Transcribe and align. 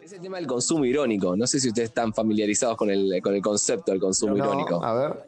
Ese 0.00 0.20
tema 0.20 0.36
del 0.36 0.46
consumo 0.46 0.84
irónico. 0.84 1.36
No 1.36 1.46
sé 1.48 1.58
si 1.58 1.68
ustedes 1.68 1.88
están 1.88 2.14
familiarizados 2.14 2.76
con 2.76 2.90
el, 2.90 3.20
con 3.20 3.34
el 3.34 3.42
concepto 3.42 3.90
del 3.90 4.00
consumo 4.00 4.36
irónico. 4.36 4.84
A 4.84 4.94
ver. 4.94 5.26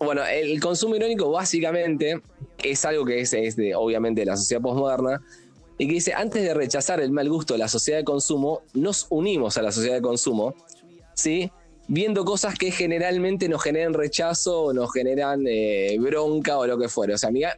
Bueno, 0.00 0.24
el 0.26 0.60
consumo 0.60 0.96
irónico 0.96 1.30
básicamente 1.30 2.20
es 2.58 2.84
algo 2.84 3.04
que 3.04 3.20
es, 3.20 3.32
es 3.34 3.54
de, 3.54 3.72
obviamente, 3.76 4.22
de 4.22 4.26
la 4.26 4.36
sociedad 4.36 4.60
postmoderna 4.60 5.22
y 5.78 5.86
que 5.86 5.94
dice, 5.94 6.12
antes 6.12 6.42
de 6.42 6.54
rechazar 6.54 7.00
el 7.00 7.12
mal 7.12 7.28
gusto 7.28 7.54
de 7.54 7.58
la 7.58 7.68
sociedad 7.68 7.98
de 7.98 8.04
consumo, 8.04 8.62
nos 8.74 9.06
unimos 9.10 9.56
a 9.58 9.62
la 9.62 9.70
sociedad 9.70 9.94
de 9.94 10.02
consumo, 10.02 10.54
¿sí? 11.14 11.52
Viendo 11.86 12.24
cosas 12.24 12.56
que 12.56 12.72
generalmente 12.72 13.48
nos 13.48 13.62
generan 13.62 13.94
rechazo 13.94 14.62
o 14.62 14.72
nos 14.72 14.92
generan 14.92 15.44
eh, 15.46 15.96
bronca 16.00 16.58
o 16.58 16.66
lo 16.66 16.78
que 16.78 16.88
fuera. 16.88 17.14
O 17.14 17.18
sea, 17.18 17.28
amiga, 17.28 17.56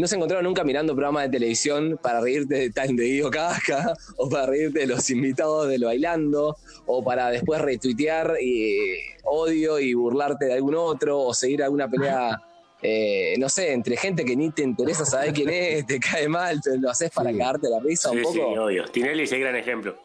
no 0.00 0.06
se 0.06 0.16
encontraron 0.16 0.44
nunca 0.44 0.64
mirando 0.64 0.94
programas 0.94 1.24
de 1.24 1.30
televisión 1.30 1.98
para 2.02 2.20
reírte 2.20 2.54
de 2.54 2.70
tal 2.70 2.96
de 2.96 3.04
Guido 3.04 3.30
Casca, 3.30 3.94
o 4.16 4.28
para 4.28 4.46
reírte 4.46 4.80
de 4.80 4.86
los 4.86 5.08
invitados 5.10 5.68
de 5.68 5.78
lo 5.78 5.86
bailando, 5.86 6.56
o 6.86 7.04
para 7.04 7.30
después 7.30 7.60
retuitear 7.60 8.34
eh, 8.40 9.16
odio 9.24 9.78
y 9.78 9.94
burlarte 9.94 10.46
de 10.46 10.54
algún 10.54 10.74
otro, 10.74 11.20
o 11.20 11.34
seguir 11.34 11.62
alguna 11.62 11.88
pelea, 11.88 12.40
eh, 12.82 13.34
no 13.38 13.48
sé, 13.48 13.72
entre 13.72 13.96
gente 13.96 14.24
que 14.24 14.34
ni 14.34 14.50
te 14.50 14.62
interesa 14.62 15.04
saber 15.04 15.32
quién 15.32 15.50
es, 15.50 15.86
te 15.86 16.00
cae 16.00 16.28
mal, 16.28 16.60
te 16.60 16.78
lo 16.78 16.90
haces 16.90 17.10
para 17.10 17.30
cagarte 17.30 17.68
la 17.68 17.80
risa 17.80 18.10
un 18.10 18.22
poco. 18.22 18.32
Sí, 18.32 18.40
obvio. 18.40 18.84
Tinelli 18.86 19.24
es 19.24 19.32
el 19.32 19.40
gran 19.40 19.56
ejemplo. 19.56 19.96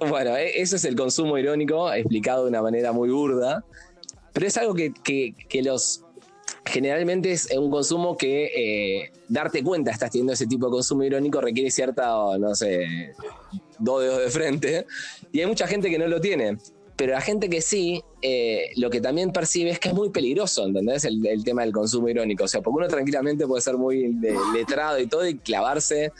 Bueno, 0.00 0.36
e-, 0.36 0.60
eso 0.60 0.76
es 0.76 0.84
el 0.84 0.94
consumo 0.94 1.38
irónico, 1.38 1.92
explicado 1.92 2.44
de 2.44 2.50
una 2.50 2.62
manera 2.62 2.92
muy 2.92 3.10
burda, 3.10 3.64
pero 4.32 4.46
es 4.46 4.56
algo 4.56 4.74
que, 4.74 4.92
que, 4.92 5.34
que 5.48 5.62
los 5.62 6.05
generalmente 6.66 7.32
es 7.32 7.48
un 7.56 7.70
consumo 7.70 8.16
que 8.16 8.50
eh, 8.54 9.12
darte 9.28 9.62
cuenta 9.62 9.90
estás 9.90 10.10
teniendo 10.10 10.32
ese 10.32 10.46
tipo 10.46 10.66
de 10.66 10.72
consumo 10.72 11.04
irónico 11.04 11.40
requiere 11.40 11.70
cierta, 11.70 12.08
no 12.38 12.54
sé, 12.54 13.14
dos 13.78 14.02
dedos 14.02 14.18
de 14.18 14.30
frente. 14.30 14.86
Y 15.32 15.40
hay 15.40 15.46
mucha 15.46 15.66
gente 15.66 15.90
que 15.90 15.98
no 15.98 16.06
lo 16.06 16.20
tiene. 16.20 16.58
Pero 16.96 17.12
la 17.12 17.20
gente 17.20 17.50
que 17.50 17.60
sí, 17.60 18.02
eh, 18.22 18.70
lo 18.76 18.88
que 18.88 19.02
también 19.02 19.30
percibe 19.30 19.70
es 19.70 19.78
que 19.78 19.88
es 19.88 19.94
muy 19.94 20.08
peligroso, 20.08 20.66
¿entendés? 20.66 21.04
El, 21.04 21.24
el, 21.26 21.44
tema 21.44 21.62
del 21.62 21.72
consumo 21.72 22.08
irónico. 22.08 22.44
O 22.44 22.48
sea, 22.48 22.62
porque 22.62 22.78
uno 22.78 22.88
tranquilamente 22.88 23.46
puede 23.46 23.60
ser 23.60 23.76
muy 23.76 24.16
letrado 24.54 24.98
y 24.98 25.06
todo 25.06 25.26
y 25.26 25.36
clavarse 25.36 26.12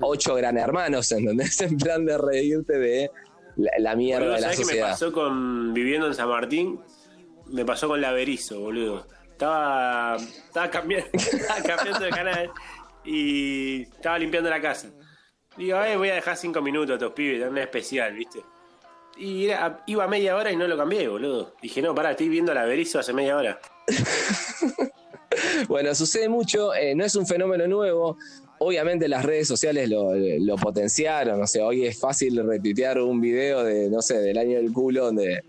ocho 0.00 0.34
gran 0.34 0.56
hermanos, 0.56 1.12
¿entendés? 1.12 1.60
En 1.60 1.76
plan 1.76 2.06
de 2.06 2.16
reírte 2.16 2.78
de 2.78 3.10
la, 3.56 3.70
la 3.78 3.96
mierda 3.96 4.34
de 4.34 4.40
la 4.40 4.52
¿sabés 4.52 4.58
qué 4.58 4.74
me 4.76 4.80
pasó 4.80 5.12
con 5.12 5.74
viviendo 5.74 6.06
en 6.06 6.14
San 6.14 6.28
Martín? 6.28 6.80
Me 7.50 7.66
pasó 7.66 7.88
con 7.88 8.00
la 8.00 8.12
Berizo, 8.12 8.60
boludo. 8.60 9.06
Estaba, 9.34 10.16
estaba, 10.16 10.70
cambiando, 10.70 11.08
estaba 11.12 11.98
de 12.00 12.10
canal 12.10 12.50
y 13.04 13.82
estaba 13.82 14.18
limpiando 14.18 14.48
la 14.48 14.60
casa. 14.60 14.90
Digo, 15.56 15.82
eh, 15.82 15.96
voy 15.96 16.08
a 16.10 16.14
dejar 16.14 16.36
cinco 16.36 16.62
minutos 16.62 16.90
a 16.90 16.94
estos 16.94 17.12
pibes, 17.12 17.48
un 17.48 17.58
especial, 17.58 18.14
¿viste? 18.14 18.40
Y 19.16 19.46
era- 19.46 19.82
iba 19.86 20.06
media 20.06 20.36
hora 20.36 20.52
y 20.52 20.56
no 20.56 20.66
lo 20.68 20.76
cambié, 20.76 21.08
boludo. 21.08 21.54
Dije, 21.60 21.82
no, 21.82 21.94
pará, 21.94 22.12
estoy 22.12 22.28
viendo 22.28 22.54
la 22.54 22.64
Berizo 22.64 22.98
hace 23.00 23.12
media 23.12 23.36
hora. 23.36 23.60
Bueno, 25.68 25.92
sucede 25.96 26.28
mucho, 26.28 26.72
eh, 26.74 26.94
no 26.94 27.04
es 27.04 27.16
un 27.16 27.26
fenómeno 27.26 27.66
nuevo. 27.66 28.16
Obviamente 28.58 29.08
las 29.08 29.24
redes 29.24 29.48
sociales 29.48 29.88
lo, 29.90 30.14
lo 30.14 30.54
potenciaron, 30.56 31.42
o 31.42 31.46
sea, 31.46 31.66
hoy 31.66 31.84
es 31.86 31.98
fácil 31.98 32.40
retuitear 32.46 33.00
un 33.00 33.20
video 33.20 33.64
de, 33.64 33.90
no 33.90 34.00
sé, 34.00 34.20
del 34.20 34.38
año 34.38 34.58
del 34.58 34.72
culo, 34.72 35.06
donde, 35.06 35.42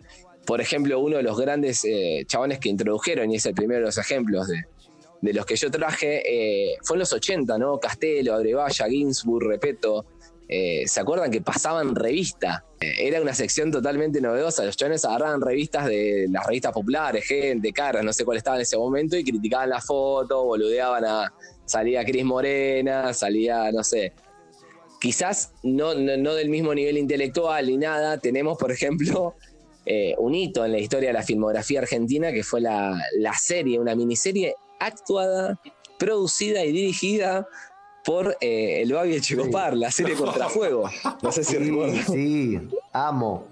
por 0.45 0.61
ejemplo, 0.61 0.99
uno 0.99 1.17
de 1.17 1.23
los 1.23 1.37
grandes 1.37 1.83
eh, 1.85 2.23
chabones 2.27 2.59
que 2.59 2.69
introdujeron, 2.69 3.31
y 3.31 3.35
es 3.37 3.45
el 3.45 3.53
primero 3.53 3.81
de 3.81 3.85
los 3.87 3.97
ejemplos 3.97 4.47
de, 4.47 4.63
de 5.21 5.33
los 5.33 5.45
que 5.45 5.55
yo 5.55 5.71
traje, 5.71 6.21
eh, 6.25 6.77
fue 6.83 6.95
en 6.95 6.99
los 6.99 7.13
80, 7.13 7.57
¿no? 7.57 7.79
Castelo, 7.79 8.33
Abrevaya, 8.35 8.87
Ginsburg, 8.87 9.47
Repeto. 9.47 10.05
eh, 10.47 10.83
¿Se 10.85 10.99
acuerdan 10.99 11.31
que 11.31 11.41
pasaban 11.41 11.95
revista? 11.95 12.63
Eh, 12.79 13.07
era 13.07 13.21
una 13.21 13.33
sección 13.33 13.71
totalmente 13.71 14.21
novedosa. 14.21 14.63
Los 14.63 14.77
chabones 14.77 15.03
agarraban 15.05 15.41
revistas 15.41 15.87
de 15.87 16.27
las 16.29 16.45
revistas 16.45 16.71
populares, 16.73 17.25
gente, 17.25 17.71
caras, 17.71 18.03
no 18.03 18.13
sé 18.13 18.23
cuál 18.23 18.37
estaba 18.37 18.57
en 18.57 18.61
ese 18.61 18.77
momento, 18.77 19.17
y 19.17 19.23
criticaban 19.23 19.69
la 19.69 19.81
foto, 19.81 20.43
boludeaban 20.43 21.03
a. 21.05 21.33
Salía 21.65 22.05
Cris 22.05 22.23
Morena, 22.23 23.11
salía, 23.11 23.71
no 23.71 23.83
sé. 23.83 24.13
Quizás 25.01 25.53
no, 25.63 25.95
no 25.95 26.35
del 26.35 26.49
mismo 26.49 26.75
nivel 26.75 26.97
intelectual 26.99 27.65
ni 27.65 27.77
nada. 27.77 28.19
Tenemos, 28.19 28.57
por 28.59 28.71
ejemplo, 28.71 29.33
eh, 29.85 30.15
un 30.17 30.33
hito 30.35 30.65
en 30.65 30.71
la 30.71 30.79
historia 30.79 31.09
de 31.09 31.13
la 31.13 31.23
filmografía 31.23 31.79
argentina, 31.79 32.31
que 32.31 32.43
fue 32.43 32.61
la, 32.61 32.99
la 33.17 33.33
serie, 33.33 33.79
una 33.79 33.95
miniserie 33.95 34.55
actuada, 34.79 35.59
producida 35.99 36.63
y 36.65 36.71
dirigida 36.71 37.47
por 38.03 38.37
eh, 38.41 38.81
el 38.81 38.91
Babi 38.93 39.19
Checopar, 39.21 39.75
la 39.75 39.89
serie 39.91 40.15
Contrafuego. 40.17 40.89
No 41.21 41.31
sé 41.31 41.43
si 41.43 41.55
Sí, 41.57 42.03
sí, 42.07 42.59
amo. 42.93 43.47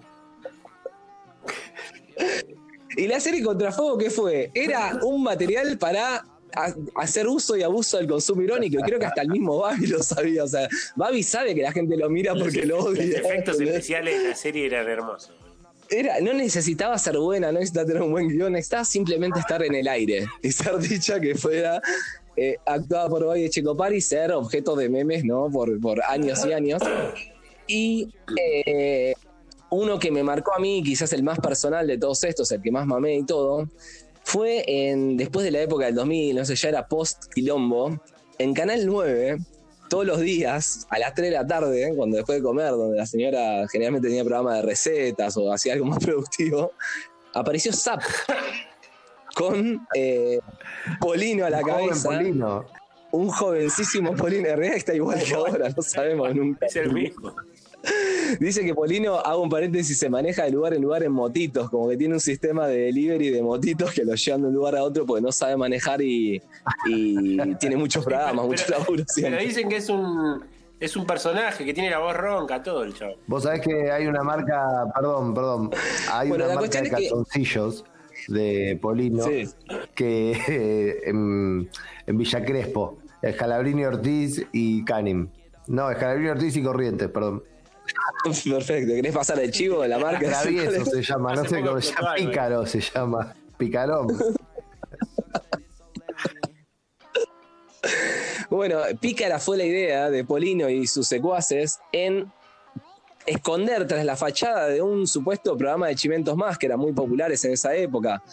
¿Y 2.95 3.07
la 3.07 3.19
serie 3.19 3.41
Contrafuego 3.43 3.97
qué 3.97 4.09
fue? 4.09 4.51
Era 4.53 4.99
un 5.03 5.23
material 5.23 5.77
para 5.79 6.23
ha- 6.55 6.75
hacer 6.95 7.27
uso 7.27 7.57
y 7.57 7.63
abuso 7.63 7.97
del 7.97 8.07
consumo 8.07 8.43
irónico. 8.43 8.79
Creo 8.85 8.99
que 8.99 9.05
hasta 9.07 9.23
el 9.23 9.29
mismo 9.29 9.57
Babi 9.57 9.87
lo 9.87 10.03
sabía. 10.03 10.43
O 10.43 10.47
sea, 10.47 10.67
Babi 10.95 11.23
sabe 11.23 11.55
que 11.55 11.63
la 11.63 11.71
gente 11.71 11.97
lo 11.97 12.09
mira 12.09 12.35
porque 12.35 12.65
lo 12.65 12.77
Los 12.77 12.85
odia. 12.87 13.03
efectos 13.03 13.55
¿entendés? 13.55 13.61
especiales 13.75 14.21
de 14.21 14.29
la 14.29 14.35
serie 14.35 14.65
eran 14.67 14.87
hermosos. 14.87 15.33
No 16.21 16.33
necesitaba 16.33 16.97
ser 16.97 17.17
buena, 17.17 17.51
no 17.51 17.59
necesitaba 17.59 17.85
tener 17.85 18.01
un 18.01 18.11
buen 18.11 18.27
guion, 18.27 18.53
necesitaba 18.53 18.85
simplemente 18.85 19.39
estar 19.39 19.63
en 19.63 19.75
el 19.75 19.87
aire 19.87 20.27
y 20.41 20.51
ser 20.51 20.77
dicha 20.79 21.19
que 21.19 21.35
fuera 21.35 21.81
eh, 22.35 22.57
actuada 22.65 23.09
por 23.09 23.25
Babi 23.25 23.49
Checopar 23.49 23.93
y 23.93 24.01
ser 24.01 24.31
objeto 24.31 24.75
de 24.75 24.89
memes, 24.89 25.23
¿no? 25.23 25.49
Por, 25.51 25.79
por 25.79 26.03
años 26.03 26.45
y 26.45 26.53
años. 26.53 26.81
Y 27.67 28.09
eh, 28.37 29.13
uno 29.69 29.99
que 29.99 30.11
me 30.11 30.23
marcó 30.23 30.53
a 30.55 30.59
mí, 30.59 30.81
quizás 30.83 31.13
el 31.13 31.23
más 31.23 31.39
personal 31.39 31.87
de 31.87 31.97
todos 31.97 32.23
estos, 32.23 32.51
el 32.51 32.61
que 32.61 32.71
más 32.71 32.85
mamé 32.87 33.17
y 33.17 33.25
todo, 33.25 33.69
fue 34.23 34.63
en, 34.67 35.17
después 35.17 35.43
de 35.43 35.51
la 35.51 35.61
época 35.61 35.85
del 35.85 35.95
2000, 35.95 36.35
no 36.35 36.45
sé, 36.45 36.55
ya 36.55 36.69
era 36.69 36.87
post-quilombo, 36.87 37.99
en 38.39 38.53
Canal 38.53 38.85
9, 38.85 39.37
todos 39.93 40.07
los 40.07 40.21
días, 40.21 40.87
a 40.89 40.97
las 40.97 41.13
3 41.13 41.29
de 41.29 41.35
la 41.35 41.45
tarde, 41.45 41.93
cuando 41.95 42.17
después 42.17 42.39
de 42.39 42.43
comer, 42.43 42.71
donde 42.71 42.97
la 42.97 43.05
señora 43.05 43.67
generalmente 43.71 44.07
tenía 44.07 44.23
programa 44.23 44.55
de 44.55 44.63
recetas 44.63 45.37
o 45.37 45.53
hacía 45.53 45.73
algo 45.73 45.85
más 45.85 45.99
productivo, 46.03 46.71
apareció 47.31 47.71
Zap 47.71 48.01
con 49.35 49.85
eh, 49.93 50.39
Polino 50.99 51.45
a 51.45 51.51
la 51.51 51.61
cabeza. 51.61 52.09
Polino. 52.09 52.65
Un 53.11 53.29
jovencísimo 53.29 54.15
Polino, 54.15 54.47
en 54.47 54.57
realidad 54.57 54.77
está 54.77 54.95
igual 54.95 55.23
que 55.23 55.33
ahora, 55.35 55.69
no 55.69 55.83
sabemos 55.83 56.33
nunca. 56.33 56.65
Es 56.65 56.75
el 56.75 56.91
mismo. 56.91 57.35
Dice 58.39 58.65
que 58.65 58.73
Polino, 58.73 59.15
hago 59.17 59.43
un 59.43 59.49
paréntesis, 59.49 59.97
se 59.97 60.09
maneja 60.09 60.43
de 60.43 60.51
lugar 60.51 60.73
en 60.73 60.81
lugar 60.81 61.03
en 61.03 61.11
motitos, 61.11 61.69
como 61.69 61.89
que 61.89 61.97
tiene 61.97 62.15
un 62.15 62.19
sistema 62.19 62.67
de 62.67 62.77
delivery 62.85 63.29
de 63.29 63.43
motitos 63.43 63.91
que 63.93 64.03
lo 64.05 64.15
llevan 64.15 64.41
de 64.41 64.47
un 64.47 64.53
lugar 64.53 64.75
a 64.77 64.83
otro 64.83 65.05
porque 65.05 65.21
no 65.21 65.31
sabe 65.31 65.55
manejar 65.57 66.01
y, 66.01 66.41
y 66.87 67.55
tiene 67.55 67.75
muchos 67.77 68.03
programas, 68.05 68.45
mucho 68.45 68.65
laburo 68.69 69.03
Pero 69.03 69.05
siempre. 69.07 69.45
dicen 69.45 69.69
que 69.69 69.75
es 69.77 69.89
un, 69.89 70.43
es 70.79 70.95
un 70.95 71.05
personaje 71.05 71.63
que 71.65 71.73
tiene 71.73 71.89
la 71.89 71.99
voz 71.99 72.15
ronca, 72.15 72.63
todo 72.63 72.83
el 72.83 72.93
chavo. 72.93 73.15
Vos 73.27 73.43
sabés 73.43 73.61
que 73.61 73.91
hay 73.91 74.07
una 74.07 74.23
marca, 74.23 74.85
perdón, 74.95 75.33
perdón, 75.33 75.69
hay 76.11 76.29
Bueno, 76.29 76.45
una 76.45 76.55
marca 76.55 76.69
de 76.69 76.77
es 76.77 76.83
que- 76.83 76.89
calzoncillos 77.09 77.85
de 78.29 78.79
Polino 78.81 79.23
Sí. 79.23 79.43
que 79.93 80.31
eh, 80.47 81.01
en, 81.09 81.69
en 82.07 82.17
Villa 82.17 82.43
Crespo, 82.45 82.97
Escalabrini 83.21 83.83
Ortiz 83.85 84.45
y 84.53 84.83
Canim. 84.85 85.27
No, 85.67 85.89
Escalabrini 85.91 86.29
Ortiz 86.29 86.55
y 86.55 86.63
Corrientes, 86.63 87.09
perdón. 87.09 87.43
Perfecto, 88.49 88.93
¿querés 88.93 89.13
pasar 89.13 89.39
el 89.39 89.51
chivo 89.51 89.81
de 89.81 89.89
la 89.89 89.99
marca? 89.99 90.27
Travieso 90.41 90.85
se 90.85 91.01
llama, 91.01 91.35
no 91.35 91.45
sé 91.45 91.61
cómo 91.61 91.81
se 91.81 91.93
llama, 91.93 92.15
Pícaro 92.15 92.65
se 92.65 92.79
llama, 92.81 93.35
Picarón. 93.57 94.07
Bueno, 98.49 98.81
pícara 99.01 99.39
fue 99.39 99.57
la 99.57 99.65
idea 99.65 100.09
de 100.11 100.23
Polino 100.23 100.69
y 100.69 100.85
sus 100.85 101.07
secuaces 101.07 101.79
en 101.91 102.31
esconder 103.25 103.87
tras 103.87 104.05
la 104.05 104.15
fachada 104.15 104.67
de 104.67 104.81
un 104.81 105.07
supuesto 105.07 105.57
programa 105.57 105.87
de 105.87 105.95
Chimentos 105.95 106.37
Más, 106.37 106.57
que 106.57 106.67
eran 106.67 106.79
muy 106.79 106.93
populares 106.93 107.43
en 107.45 107.53
esa 107.53 107.75
época. 107.75 108.23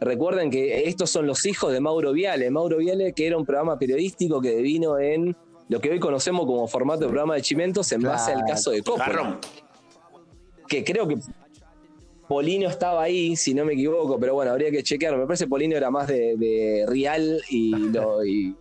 Recuerden 0.00 0.50
que 0.50 0.88
estos 0.88 1.10
son 1.10 1.26
los 1.26 1.46
hijos 1.46 1.72
de 1.72 1.80
Mauro 1.80 2.12
Viale. 2.12 2.50
Mauro 2.50 2.78
Viale, 2.78 3.12
que 3.12 3.26
era 3.26 3.36
un 3.36 3.46
programa 3.46 3.78
periodístico 3.78 4.40
que 4.40 4.56
vino 4.56 4.98
en 4.98 5.36
lo 5.68 5.80
que 5.80 5.90
hoy 5.90 5.98
conocemos 6.00 6.46
como 6.46 6.66
formato 6.68 7.00
de 7.00 7.06
programa 7.08 7.34
de 7.34 7.42
Chimentos 7.42 7.90
en 7.92 8.02
base 8.02 8.30
al 8.32 8.38
Claro. 8.38 8.52
caso 8.54 8.70
de 8.70 8.82
Coppola. 8.82 9.06
Garrón. 9.06 9.38
Que 10.66 10.84
creo 10.84 11.06
que 11.08 11.16
Polino 12.28 12.68
estaba 12.68 13.02
ahí, 13.02 13.36
si 13.36 13.54
no 13.54 13.64
me 13.64 13.72
equivoco, 13.72 14.18
pero 14.20 14.34
bueno, 14.34 14.50
habría 14.50 14.70
que 14.70 14.82
chequear. 14.82 15.16
Me 15.16 15.24
parece 15.26 15.44
que 15.44 15.50
Polino 15.50 15.76
era 15.76 15.90
más 15.90 16.08
de, 16.08 16.36
de 16.36 16.84
Real 16.86 17.40
y, 17.48 17.70
lo- 17.70 18.24
y- 18.24 18.54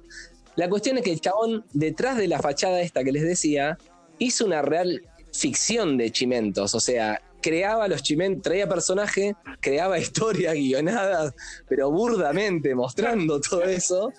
La 0.56 0.70
cuestión 0.70 0.98
es 0.98 1.04
que 1.04 1.12
el 1.12 1.20
chabón, 1.22 1.66
detrás 1.74 2.18
de 2.18 2.28
la 2.28 2.40
fachada 2.40 2.82
esta 2.82 3.04
que 3.04 3.12
les 3.12 3.24
decía, 3.24 3.78
hizo 4.20 4.46
una 4.46 4.62
real 4.62 5.02
ficción 5.34 5.98
de 5.98 6.12
chimentos. 6.12 6.74
O 6.76 6.80
sea, 6.80 7.22
creaba 7.42 7.88
los 7.90 8.02
chimentos, 8.02 8.42
traía 8.44 8.68
personajes, 8.68 9.36
creaba 9.60 10.00
historias 10.00 10.54
guionadas, 10.56 11.34
pero 11.68 11.92
burdamente, 11.92 12.74
mostrando 12.74 13.40
todo 13.42 13.64
eso. 13.66 14.12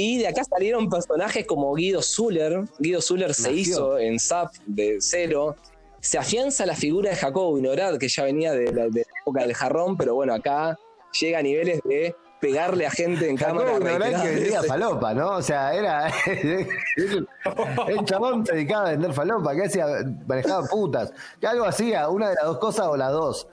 Y 0.00 0.18
de 0.18 0.28
acá 0.28 0.44
salieron 0.44 0.88
personajes 0.88 1.44
como 1.44 1.74
Guido 1.74 2.02
Zuller. 2.02 2.62
Guido 2.78 3.02
Zuller 3.02 3.34
se 3.34 3.50
Nació. 3.50 3.60
hizo 3.60 3.98
en 3.98 4.20
SAP 4.20 4.54
de 4.64 4.98
cero. 5.00 5.56
Se 6.00 6.18
afianza 6.18 6.64
la 6.66 6.76
figura 6.76 7.10
de 7.10 7.16
Jacobo 7.16 7.50
Winograd, 7.54 7.98
que 7.98 8.06
ya 8.06 8.22
venía 8.22 8.52
de 8.52 8.72
la, 8.72 8.84
de 8.84 9.00
la 9.00 9.20
época 9.22 9.40
del 9.42 9.54
jarrón, 9.54 9.96
pero 9.96 10.14
bueno, 10.14 10.34
acá 10.34 10.78
llega 11.20 11.40
a 11.40 11.42
niveles 11.42 11.80
de 11.82 12.14
pegarle 12.40 12.86
a 12.86 12.92
gente 12.92 13.28
en 13.28 13.36
cámara. 13.36 13.72
Jacobo 13.72 13.84
Winograd 13.84 14.22
que 14.22 14.28
reiteradas 14.28 14.40
vendía 14.40 14.62
falopa, 14.62 15.14
¿no? 15.14 15.30
O 15.32 15.42
sea, 15.42 15.74
era. 15.74 16.12
el 17.88 18.04
chabón 18.04 18.46
se 18.46 18.52
dedicaba 18.52 18.86
a 18.86 18.90
vender 18.92 19.12
falopa, 19.12 19.52
que 19.56 19.64
hacía, 19.64 19.86
manejaba 20.28 20.64
putas. 20.68 21.12
Que 21.40 21.48
algo 21.48 21.64
hacía, 21.64 22.08
una 22.08 22.28
de 22.28 22.36
las 22.36 22.44
dos 22.44 22.58
cosas 22.58 22.86
o 22.86 22.96
las 22.96 23.10
dos. 23.10 23.48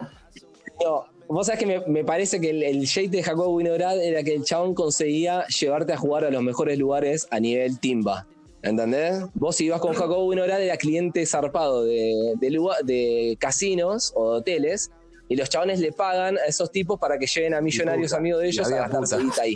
No, 0.84 1.08
vos 1.28 1.48
sabés 1.48 1.60
que 1.60 1.66
me, 1.66 1.80
me 1.88 2.04
parece 2.04 2.40
que 2.40 2.50
el, 2.50 2.64
el 2.64 2.82
shade 2.86 3.10
de 3.10 3.24
Jacobo 3.24 3.56
Winograd 3.56 4.02
era 4.04 4.24
que 4.24 4.34
el 4.36 4.44
chabón 4.44 4.74
conseguía 4.74 5.46
llevarte 5.48 5.94
a 5.94 5.98
jugar 5.98 6.26
a 6.26 6.30
los 6.32 6.42
mejores 6.44 6.78
lugares 6.78 7.28
a 7.32 7.40
nivel 7.40 7.80
timba. 7.80 8.28
¿Entendés? 8.62 9.24
Vos 9.36 9.56
si 9.58 9.66
ibas 9.66 9.80
con 9.80 9.94
Jacobo 9.94 10.26
Winograd 10.26 10.62
era 10.62 10.76
cliente 10.78 11.24
zarpado 11.28 11.84
de, 11.84 12.34
de, 12.40 12.50
lugar- 12.50 12.84
de 12.84 13.38
casinos 13.40 14.12
o 14.16 14.32
de 14.34 14.38
hoteles 14.40 14.90
y 15.30 15.36
los 15.36 15.50
chabones 15.50 15.80
le 15.80 15.92
pagan 15.92 16.38
a 16.38 16.46
esos 16.46 16.72
tipos 16.72 17.00
para 17.00 17.18
que 17.20 17.28
lleven 17.28 17.54
a 17.54 17.62
millonarios 17.62 18.12
puta, 18.12 18.18
amigos 18.20 18.42
de 18.42 18.48
ellos 18.48 18.72
a 18.72 18.88
gastarse 18.88 19.18
ahí. 19.42 19.56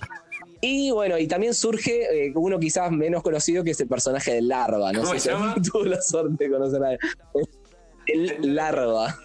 Y 0.61 0.91
bueno, 0.91 1.17
y 1.17 1.25
también 1.27 1.53
surge 1.53 2.27
eh, 2.27 2.31
uno 2.35 2.59
quizás 2.59 2.91
menos 2.91 3.23
conocido 3.23 3.63
que 3.63 3.71
es 3.71 3.79
el 3.79 3.87
personaje 3.87 4.33
del 4.33 4.47
Larva. 4.47 4.91
No 4.91 5.01
¿Cómo 5.01 5.13
sé 5.13 5.19
se 5.19 5.29
si 5.31 5.61
tuvo 5.71 5.85
la 5.85 6.01
suerte 6.01 6.43
de 6.43 6.49
conocer 6.51 6.83
a 6.83 6.91
él. 6.93 6.99
El 8.07 8.55
Larva. 8.55 9.15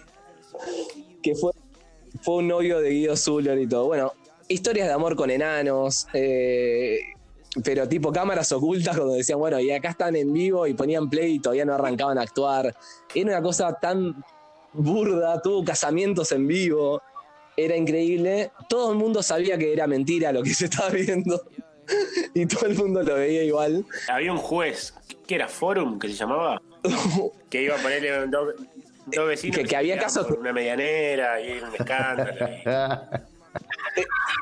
Que 1.21 1.35
fue 1.35 1.51
fue 2.21 2.35
un 2.35 2.47
novio 2.47 2.79
de 2.79 2.89
Guido 2.89 3.15
Zuller 3.15 3.57
y 3.59 3.67
todo. 3.67 3.85
Bueno, 3.85 4.13
historias 4.47 4.87
de 4.87 4.93
amor 4.93 5.15
con 5.15 5.29
enanos, 5.29 6.07
eh, 6.13 6.99
pero 7.63 7.87
tipo 7.87 8.11
cámaras 8.11 8.51
ocultas 8.51 8.95
cuando 8.95 9.13
decían, 9.13 9.39
bueno, 9.39 9.59
y 9.59 9.71
acá 9.71 9.89
están 9.89 10.15
en 10.15 10.31
vivo 10.33 10.67
y 10.67 10.73
ponían 10.73 11.09
play 11.09 11.35
y 11.35 11.39
todavía 11.39 11.65
no 11.65 11.73
arrancaban 11.73 12.17
a 12.17 12.21
actuar. 12.21 12.75
Era 13.13 13.29
una 13.31 13.41
cosa 13.41 13.73
tan 13.79 14.23
burda, 14.73 15.41
tuvo 15.41 15.63
casamientos 15.63 16.31
en 16.31 16.47
vivo, 16.47 17.01
era 17.55 17.75
increíble. 17.75 18.51
Todo 18.67 18.91
el 18.91 18.97
mundo 18.97 19.23
sabía 19.23 19.57
que 19.57 19.71
era 19.71 19.87
mentira 19.87 20.31
lo 20.31 20.43
que 20.43 20.53
se 20.53 20.65
estaba 20.65 20.89
viendo 20.89 21.41
y 22.33 22.45
todo 22.45 22.65
el 22.67 22.75
mundo 22.75 23.03
lo 23.03 23.15
veía 23.15 23.43
igual. 23.43 23.85
Había 24.09 24.31
un 24.31 24.37
juez, 24.37 24.93
que 25.25 25.35
era 25.35 25.47
Forum, 25.47 25.97
que 25.97 26.09
se 26.09 26.15
llamaba, 26.15 26.61
que 27.49 27.63
iba 27.63 27.75
a 27.75 27.81
ponerle 27.81 28.27
dos, 28.27 28.53
dos 29.07 29.27
vecinos 29.27 29.57
Que- 29.57 29.63
que 29.65 29.75
había 29.75 29.97
casos- 29.97 30.25
por 30.27 30.39
una 30.39 30.53
medianera 30.53 31.39
y 31.41 31.51
era 31.51 31.69
un 31.69 31.75
escándalo. 31.75 32.31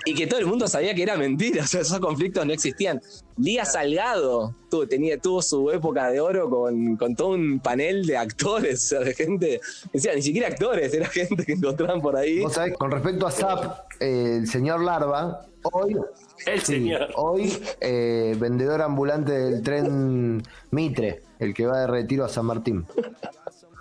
Y 0.05 0.15
que 0.15 0.25
todo 0.27 0.39
el 0.39 0.47
mundo 0.47 0.67
sabía 0.67 0.93
que 0.95 1.03
era 1.03 1.15
mentira, 1.15 1.63
o 1.63 1.67
sea, 1.67 1.81
esos 1.81 1.99
conflictos 1.99 2.43
no 2.45 2.51
existían. 2.51 2.99
Lía 3.37 3.63
Salgado 3.63 4.55
tuvo, 4.69 4.87
tenía, 4.87 5.17
tuvo 5.19 5.41
su 5.41 5.69
época 5.71 6.09
de 6.09 6.19
oro 6.19 6.49
con, 6.49 6.97
con 6.97 7.15
todo 7.15 7.29
un 7.29 7.59
panel 7.59 8.05
de 8.05 8.17
actores, 8.17 8.83
o 8.83 8.87
sea, 8.87 8.99
de 9.01 9.13
gente, 9.13 9.61
decía, 9.93 10.13
ni 10.15 10.21
siquiera 10.23 10.47
actores, 10.47 10.91
era 10.93 11.05
gente 11.07 11.45
que 11.45 11.53
encontraban 11.53 12.01
por 12.01 12.17
ahí. 12.17 12.39
Vos 12.41 12.53
sabés, 12.53 12.75
con 12.75 12.89
respecto 12.91 13.27
a 13.27 13.31
Zap, 13.31 13.85
eh, 13.99 14.39
el 14.41 14.47
señor 14.47 14.81
Larva, 14.83 15.45
hoy, 15.71 15.95
El 16.47 16.59
sí, 16.59 16.65
señor. 16.73 17.09
hoy 17.15 17.57
eh, 17.79 18.35
vendedor 18.39 18.81
ambulante 18.81 19.31
del 19.31 19.61
tren 19.61 20.41
Mitre, 20.71 21.21
el 21.39 21.53
que 21.53 21.65
va 21.67 21.81
de 21.81 21.87
retiro 21.87 22.25
a 22.25 22.29
San 22.29 22.45
Martín. 22.47 22.85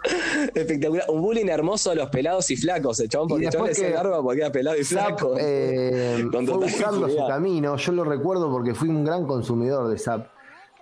Espectacular. 0.55 1.05
Un 1.09 1.23
bullying 1.23 1.49
hermoso 1.49 1.91
a 1.91 1.95
los 1.95 2.09
pelados 2.11 2.51
y 2.51 2.57
flacos, 2.57 3.01
el 3.01 3.09
chabón, 3.09 3.29
porque 3.29 3.47
el 3.47 3.53
chabón 3.53 3.71
que 3.75 3.91
larva 3.91 4.23
porque 4.23 4.41
era 4.41 4.53
pelado 4.53 4.77
y 4.77 4.85
flaco. 4.85 5.35
eh, 5.39 6.25
fue 6.31 6.57
buscando 6.57 7.09
su 7.09 7.27
camino, 7.27 7.77
yo 7.77 7.93
lo 7.93 8.05
recuerdo 8.05 8.51
porque 8.51 8.75
fui 8.75 8.89
un 8.89 9.05
gran 9.05 9.27
consumidor 9.27 9.89
de 9.89 9.99
Zap. 9.99 10.29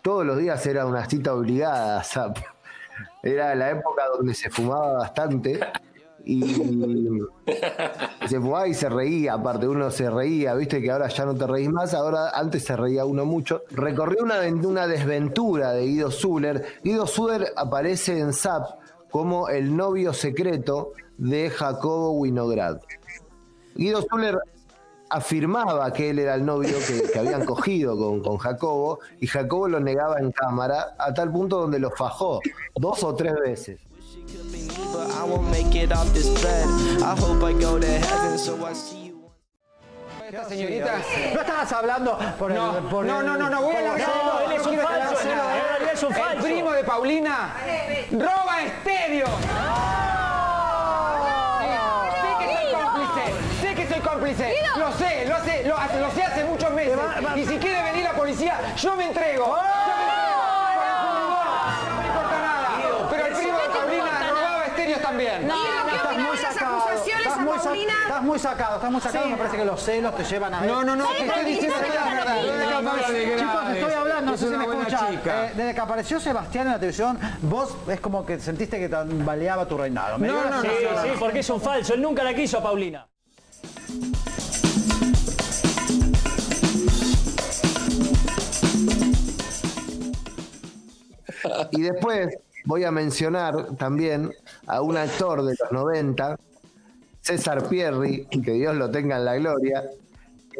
Todos 0.02 0.24
los 0.24 0.38
días 0.38 0.64
era 0.66 0.86
una 0.86 1.08
cita 1.08 1.34
obligada 1.34 2.02
Zap. 2.02 2.38
Era 3.22 3.54
la 3.54 3.70
época 3.70 4.02
donde 4.16 4.34
se 4.34 4.48
fumaba 4.48 4.94
bastante 4.94 5.60
y 6.24 6.42
se 8.28 8.40
fumaba 8.40 8.68
y 8.68 8.74
se 8.74 8.88
reía, 8.88 9.34
aparte 9.34 9.66
uno 9.66 9.90
se 9.90 10.10
reía, 10.10 10.54
viste 10.54 10.80
que 10.80 10.90
ahora 10.90 11.08
ya 11.08 11.24
no 11.24 11.34
te 11.34 11.46
reís 11.46 11.70
más, 11.70 11.94
ahora 11.94 12.30
antes 12.30 12.64
se 12.64 12.76
reía 12.76 13.04
uno 13.04 13.24
mucho. 13.24 13.62
Recorrió 13.70 14.22
una, 14.22 14.40
una 14.66 14.86
desventura 14.86 15.72
de 15.72 15.86
Guido 15.86 16.10
Zuller. 16.10 16.64
Guido 16.82 17.06
Zuller 17.06 17.52
aparece 17.56 18.18
en 18.18 18.32
Zap 18.32 18.79
como 19.10 19.48
el 19.48 19.76
novio 19.76 20.12
secreto 20.12 20.92
de 21.18 21.50
Jacobo 21.50 22.12
Winograd. 22.12 22.78
Guido 23.74 24.02
Zuller 24.10 24.38
afirmaba 25.08 25.92
que 25.92 26.10
él 26.10 26.18
era 26.20 26.34
el 26.36 26.44
novio 26.44 26.76
que, 26.86 27.02
que 27.10 27.18
habían 27.18 27.44
cogido 27.44 27.96
con, 27.98 28.22
con 28.22 28.38
Jacobo 28.38 29.00
y 29.20 29.26
Jacobo 29.26 29.66
lo 29.68 29.80
negaba 29.80 30.18
en 30.20 30.30
cámara 30.32 30.94
a 30.98 31.12
tal 31.12 31.30
punto 31.32 31.58
donde 31.60 31.78
lo 31.80 31.90
fajó 31.90 32.40
dos 32.76 33.02
o 33.02 33.14
tres 33.14 33.34
veces. 33.44 33.80
Esta 40.28 40.44
señorita. 40.48 40.94
No 41.34 41.40
estabas 41.40 41.72
hablando 41.72 42.16
por 42.38 42.52
No, 42.52 42.78
el. 42.78 42.84
Por 42.84 43.04
no, 43.04 43.20
el- 43.20 43.26
no, 43.26 43.36
no, 43.36 43.50
no, 43.50 43.62
voy 43.62 43.74
a. 43.74 43.98
No, 43.98 44.40
él 44.46 44.52
es 44.60 44.66
un 44.66 44.76
falso. 44.78 45.16
Es 45.92 46.02
un 46.02 46.14
falso. 46.14 46.32
El 46.46 46.52
primo 46.52 46.72
de 46.72 46.84
Paulina 46.84 47.54
roba 48.12 48.62
estéreo. 48.62 49.26
Sé 52.20 52.36
que 52.38 52.46
soy 52.56 52.72
cómplice. 52.72 53.24
Sé 53.60 53.74
que 53.74 53.88
soy 53.88 54.00
cómplice. 54.00 54.54
Lo 54.76 54.92
sé, 54.92 55.26
lo 55.26 55.38
sé, 55.44 55.64
lo, 55.64 55.76
hace- 55.78 56.00
lo 56.00 56.10
sé 56.12 56.22
hace 56.22 56.44
muchos 56.44 56.70
meses. 56.72 56.98
Y 57.36 57.44
si 57.46 57.58
quiere 57.58 57.82
venir 57.82 58.04
la 58.04 58.12
policía, 58.12 58.58
yo 58.76 58.96
me 58.96 59.06
entrego. 59.06 59.46
Yo 59.46 59.52
me 59.52 60.04
entrego. 60.04 60.30
No 61.90 62.00
me 62.00 62.06
importa 62.06 62.38
nada. 62.40 62.68
Pero 63.10 63.26
el 63.26 63.32
primo 63.34 63.58
de 63.58 63.68
Paulina 63.68 64.30
robaba 64.30 64.64
estéreos 64.66 65.00
también. 65.02 65.46
No, 65.48 65.54
estás 65.94 66.16
muy 66.16 66.36
sacado. 66.38 66.86
Estás 67.60 67.74
muy, 67.74 67.84
sa- 67.86 68.02
estás 68.06 68.22
muy 68.22 68.38
sacado, 68.38 68.74
estás 68.76 68.90
muy 68.90 69.00
sacado. 69.00 69.26
Me 69.28 69.36
parece 69.36 69.56
que 69.56 69.64
los 69.64 69.82
celos 69.82 70.16
te 70.16 70.24
llevan 70.24 70.54
a. 70.54 70.60
No, 70.62 70.82
no, 70.84 70.96
no, 70.96 71.06
te 71.08 71.26
estoy 71.26 71.44
diciendo 71.44 71.76
que 71.80 71.88
es 71.88 71.94
la 71.94 72.04
verdad. 72.04 72.36
Chicos, 73.38 73.76
estoy 73.76 73.92
hablando, 73.92 74.32
no 74.32 74.36
sé 74.38 74.48
si 74.48 74.56
me 74.56 74.64
escuchan. 74.64 75.14
Eh, 75.14 75.52
desde 75.56 75.74
que 75.74 75.80
apareció 75.80 76.20
Sebastián 76.20 76.66
en 76.66 76.72
la 76.72 76.78
televisión, 76.78 77.18
vos 77.42 77.76
es 77.88 78.00
como 78.00 78.24
que 78.24 78.38
sentiste 78.40 78.78
que 78.78 78.88
tambaleaba 78.88 79.66
tu 79.66 79.76
reinado. 79.76 80.18
Me 80.18 80.28
No, 80.28 80.44
no, 80.44 80.50
no, 80.50 80.62
Sí, 80.62 80.68
porque 81.18 81.40
es 81.40 81.50
un 81.50 81.60
falso. 81.60 81.94
Él 81.94 82.02
nunca 82.02 82.22
la 82.22 82.34
quiso 82.34 82.58
a 82.58 82.62
Paulina. 82.62 83.06
Y 91.70 91.82
después 91.82 92.36
voy 92.64 92.84
a 92.84 92.90
mencionar 92.90 93.76
también 93.76 94.32
a 94.66 94.82
un 94.82 94.96
actor 94.96 95.42
de 95.42 95.54
los 95.60 95.72
90, 95.72 96.36
César 97.20 97.68
Pierri, 97.68 98.26
que 98.26 98.52
Dios 98.52 98.74
lo 98.76 98.90
tenga 98.90 99.18
en 99.18 99.24
la 99.24 99.36
gloria, 99.36 99.84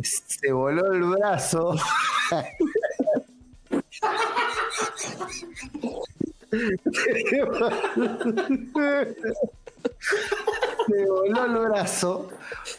se 0.03 0.53
voló 0.53 0.93
el 0.93 1.03
brazo. 1.03 1.75
Se 10.87 11.07
voló 11.07 11.45
el 11.45 11.69
brazo 11.69 12.29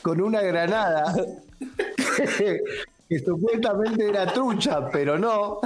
con 0.02 0.22
una 0.22 0.42
granada 0.42 1.14
que, 2.38 3.20
supuestamente 3.20 4.10
era 4.10 4.32
trucha, 4.34 4.90
pero 4.90 5.18
no. 5.18 5.60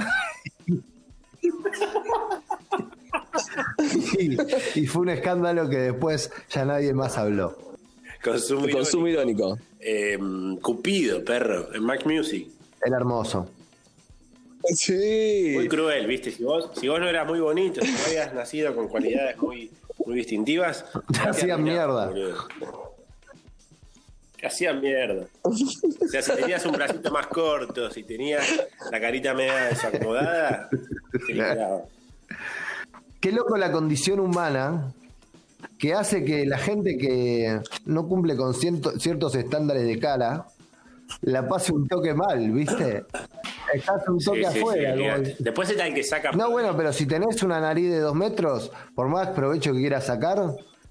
Y 4.74 4.86
fue 4.86 5.02
un 5.02 5.08
escándalo 5.10 5.68
que 5.68 5.78
después 5.78 6.30
ya 6.48 6.64
nadie 6.64 6.92
más 6.92 7.18
habló. 7.18 7.65
Consumo, 8.30 8.66
Consumo 8.70 9.08
irónico. 9.08 9.58
Eh, 9.78 10.18
Cupido, 10.60 11.24
perro, 11.24 11.72
en 11.74 11.82
Mac 11.82 12.04
Music. 12.04 12.48
Era 12.84 12.96
hermoso. 12.96 13.48
Sí. 14.74 15.52
Muy 15.54 15.68
cruel, 15.68 16.06
¿viste? 16.06 16.30
Si 16.32 16.42
vos, 16.42 16.70
si 16.78 16.88
vos 16.88 16.98
no 16.98 17.08
eras 17.08 17.26
muy 17.26 17.40
bonito, 17.40 17.80
si 17.80 17.92
no 17.92 17.98
habías 18.06 18.34
nacido 18.34 18.74
con 18.74 18.88
cualidades 18.88 19.38
muy, 19.38 19.70
muy 20.04 20.16
distintivas, 20.16 20.84
Te 21.12 21.28
hacían 21.28 21.62
mierda. 21.62 22.12
Te 24.40 24.46
hacían 24.46 24.80
mierda. 24.80 25.26
O 25.42 25.52
sea, 26.08 26.22
si 26.22 26.32
tenías 26.32 26.66
un 26.66 26.72
bracito 26.72 27.10
más 27.12 27.28
corto, 27.28 27.90
si 27.90 28.02
tenías 28.02 28.44
la 28.90 29.00
carita 29.00 29.34
media 29.34 29.66
desacomodada, 29.66 30.68
te. 31.26 31.34
Qué 33.20 33.32
loco 33.32 33.56
la 33.56 33.72
condición 33.72 34.20
humana 34.20 34.92
que 35.78 35.94
hace 35.94 36.24
que 36.24 36.46
la 36.46 36.58
gente 36.58 36.96
que 36.96 37.60
no 37.84 38.06
cumple 38.08 38.36
con 38.36 38.54
ciento- 38.54 38.98
ciertos 38.98 39.34
estándares 39.34 39.84
de 39.86 39.98
cara 39.98 40.46
la 41.22 41.46
pase 41.48 41.72
un 41.72 41.86
toque 41.86 42.14
mal, 42.14 42.50
¿viste? 42.50 43.04
Estás 43.72 44.08
un 44.08 44.18
toque 44.18 44.40
Sí, 44.44 44.46
sí, 44.46 44.52
sí, 44.54 44.58
afuera. 44.60 45.18
Después 45.38 45.70
está 45.70 45.86
el 45.86 45.94
que 45.94 46.02
saca. 46.02 46.32
No, 46.32 46.50
bueno, 46.50 46.76
pero 46.76 46.92
si 46.92 47.06
tenés 47.06 47.42
una 47.44 47.60
nariz 47.60 47.90
de 47.90 48.00
dos 48.00 48.14
metros, 48.14 48.72
por 48.94 49.08
más 49.08 49.28
provecho 49.28 49.72
que 49.72 49.78
quieras 49.78 50.06
sacar, 50.06 50.38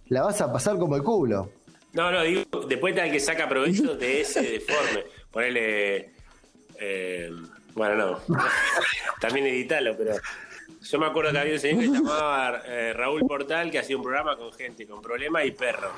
la 0.08 0.22
vas 0.24 0.39
a 0.41 0.51
pasar 0.53 0.77
como 0.77 0.96
el 0.96 1.03
culo. 1.03 1.50
No, 1.94 2.12
no, 2.12 2.24
digo, 2.24 2.44
después 2.67 2.94
está 2.94 3.05
el 3.05 3.12
que 3.12 3.20
saca 3.20 3.50
provecho 3.50 3.96
de 3.96 4.22
ese 4.22 4.41
deforme. 4.41 5.03
Ponele. 5.32 6.12
eh, 6.79 7.32
Bueno, 7.74 7.96
no. 8.27 8.36
También 9.20 9.48
editalo, 9.48 9.96
pero. 9.98 10.15
Yo 10.81 11.00
me 11.00 11.05
acuerdo 11.07 11.31
que 11.31 11.39
había 11.39 11.53
un 11.53 11.60
señor 11.60 11.79
que 11.81 11.88
se 11.88 11.93
llamaba 11.93 12.62
eh, 12.67 12.93
Raúl 12.93 13.22
Portal 13.27 13.72
que 13.72 13.79
hacía 13.79 13.98
un 13.98 14.03
programa 14.03 14.36
con 14.38 14.51
gente 14.53 14.86
con 14.88 15.01
problemas 15.01 15.45
y 15.45 15.51
perros. 15.51 15.91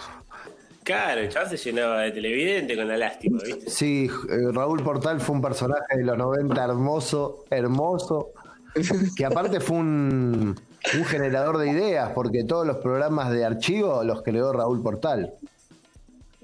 Claro, 0.83 1.19
el 1.21 1.29
chaval 1.29 1.49
se 1.49 1.57
llenaba 1.57 2.01
de 2.03 2.11
televidente 2.11 2.75
con 2.77 2.87
la 2.87 2.95
lástima, 2.97 3.39
¿viste? 3.43 3.69
Sí, 3.69 4.09
eh, 4.29 4.51
Raúl 4.53 4.81
Portal 4.81 5.19
fue 5.19 5.35
un 5.35 5.41
personaje 5.41 5.97
de 5.97 6.03
los 6.05 6.17
90 6.17 6.63
hermoso, 6.63 7.43
hermoso, 7.49 8.29
que 9.17 9.25
aparte 9.25 9.59
fue 9.59 9.77
un, 9.77 10.55
un 10.97 11.05
generador 11.05 11.57
de 11.57 11.69
ideas, 11.69 12.11
porque 12.15 12.45
todos 12.45 12.65
los 12.65 12.77
programas 12.77 13.31
de 13.31 13.43
archivo 13.43 14.01
los 14.05 14.21
creó 14.21 14.53
Raúl 14.53 14.81
Portal. 14.81 15.33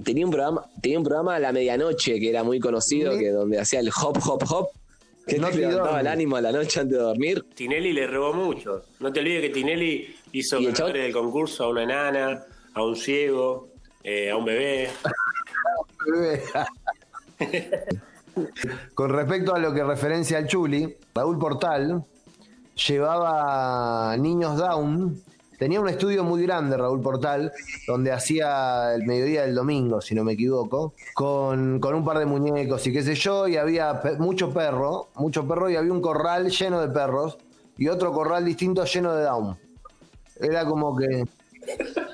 Tenía 0.04 0.26
un 0.26 0.32
programa, 0.32 0.66
tenía 0.82 0.98
un 0.98 1.06
programa 1.06 1.36
a 1.36 1.40
la 1.40 1.54
medianoche 1.54 2.20
que 2.20 2.30
era 2.30 2.44
muy 2.44 2.60
conocido, 2.60 3.14
Sí. 3.14 3.20
que 3.20 3.30
donde 3.30 3.60
hacía 3.62 3.80
el 3.80 3.90
hop 3.90 4.18
hop 4.26 4.44
hop, 4.50 4.68
que 5.26 5.40
No 5.40 5.50
te 5.50 5.58
levantaba 5.58 6.02
el 6.02 6.08
ánimo 6.08 6.36
a 6.36 6.42
la 6.42 6.52
noche 6.52 6.82
antes 6.82 6.98
de 6.98 7.04
dormir. 7.04 7.46
Tinelli 7.56 7.94
le 7.94 8.08
robó 8.08 8.34
mucho. 8.34 8.84
No 9.00 9.12
te 9.14 9.22
olvides 9.22 9.42
que 9.42 9.50
Tinelli 9.50 10.16
hizo 10.34 10.58
el 10.58 10.74
chabón- 10.74 10.94
del 10.94 11.14
concurso 11.14 11.64
a 11.66 11.70
una 11.70 11.84
enana, 11.84 12.44
a 12.74 12.84
un 12.84 12.96
ciego, 12.96 13.70
eh, 14.04 14.30
a 14.32 14.36
un 14.38 14.46
bebé. 14.46 14.90
Con 18.96 19.10
respecto 19.12 19.54
a 19.54 19.60
lo 19.60 19.74
que 19.74 19.84
referencia 19.84 20.40
al 20.40 20.48
Chuli, 20.48 20.96
Raúl 21.14 21.38
Portal 21.38 22.04
llevaba 22.88 24.18
niños 24.18 24.58
down. 24.58 25.22
Tenía 25.64 25.80
un 25.80 25.88
estudio 25.88 26.26
muy 26.26 26.44
grande, 26.44 26.76
Raúl 26.76 27.00
Portal, 27.00 27.50
donde 27.88 28.12
hacía 28.12 28.94
el 28.96 29.06
mediodía 29.06 29.44
del 29.44 29.56
domingo, 29.56 30.02
si 30.02 30.14
no 30.14 30.26
me 30.26 30.34
equivoco, 30.34 30.94
con, 31.14 31.80
con 31.80 31.96
un 31.96 32.04
par 32.04 32.20
de 32.20 32.26
muñecos 32.26 32.86
y 32.86 32.92
qué 32.92 33.02
sé 33.02 33.16
yo, 33.16 33.48
y 33.48 33.56
había 33.56 34.02
pe- 34.02 34.18
mucho 34.18 34.52
perro, 34.52 35.08
mucho 35.16 35.48
perro, 35.48 35.70
y 35.70 35.78
había 35.78 35.94
un 35.94 36.02
corral 36.02 36.50
lleno 36.50 36.82
de 36.82 36.90
perros, 36.90 37.38
y 37.78 37.88
otro 37.88 38.12
corral 38.12 38.44
distinto 38.44 38.84
lleno 38.84 39.16
de 39.16 39.24
down. 39.24 39.58
Era 40.42 40.66
como 40.66 40.98
que 40.98 41.24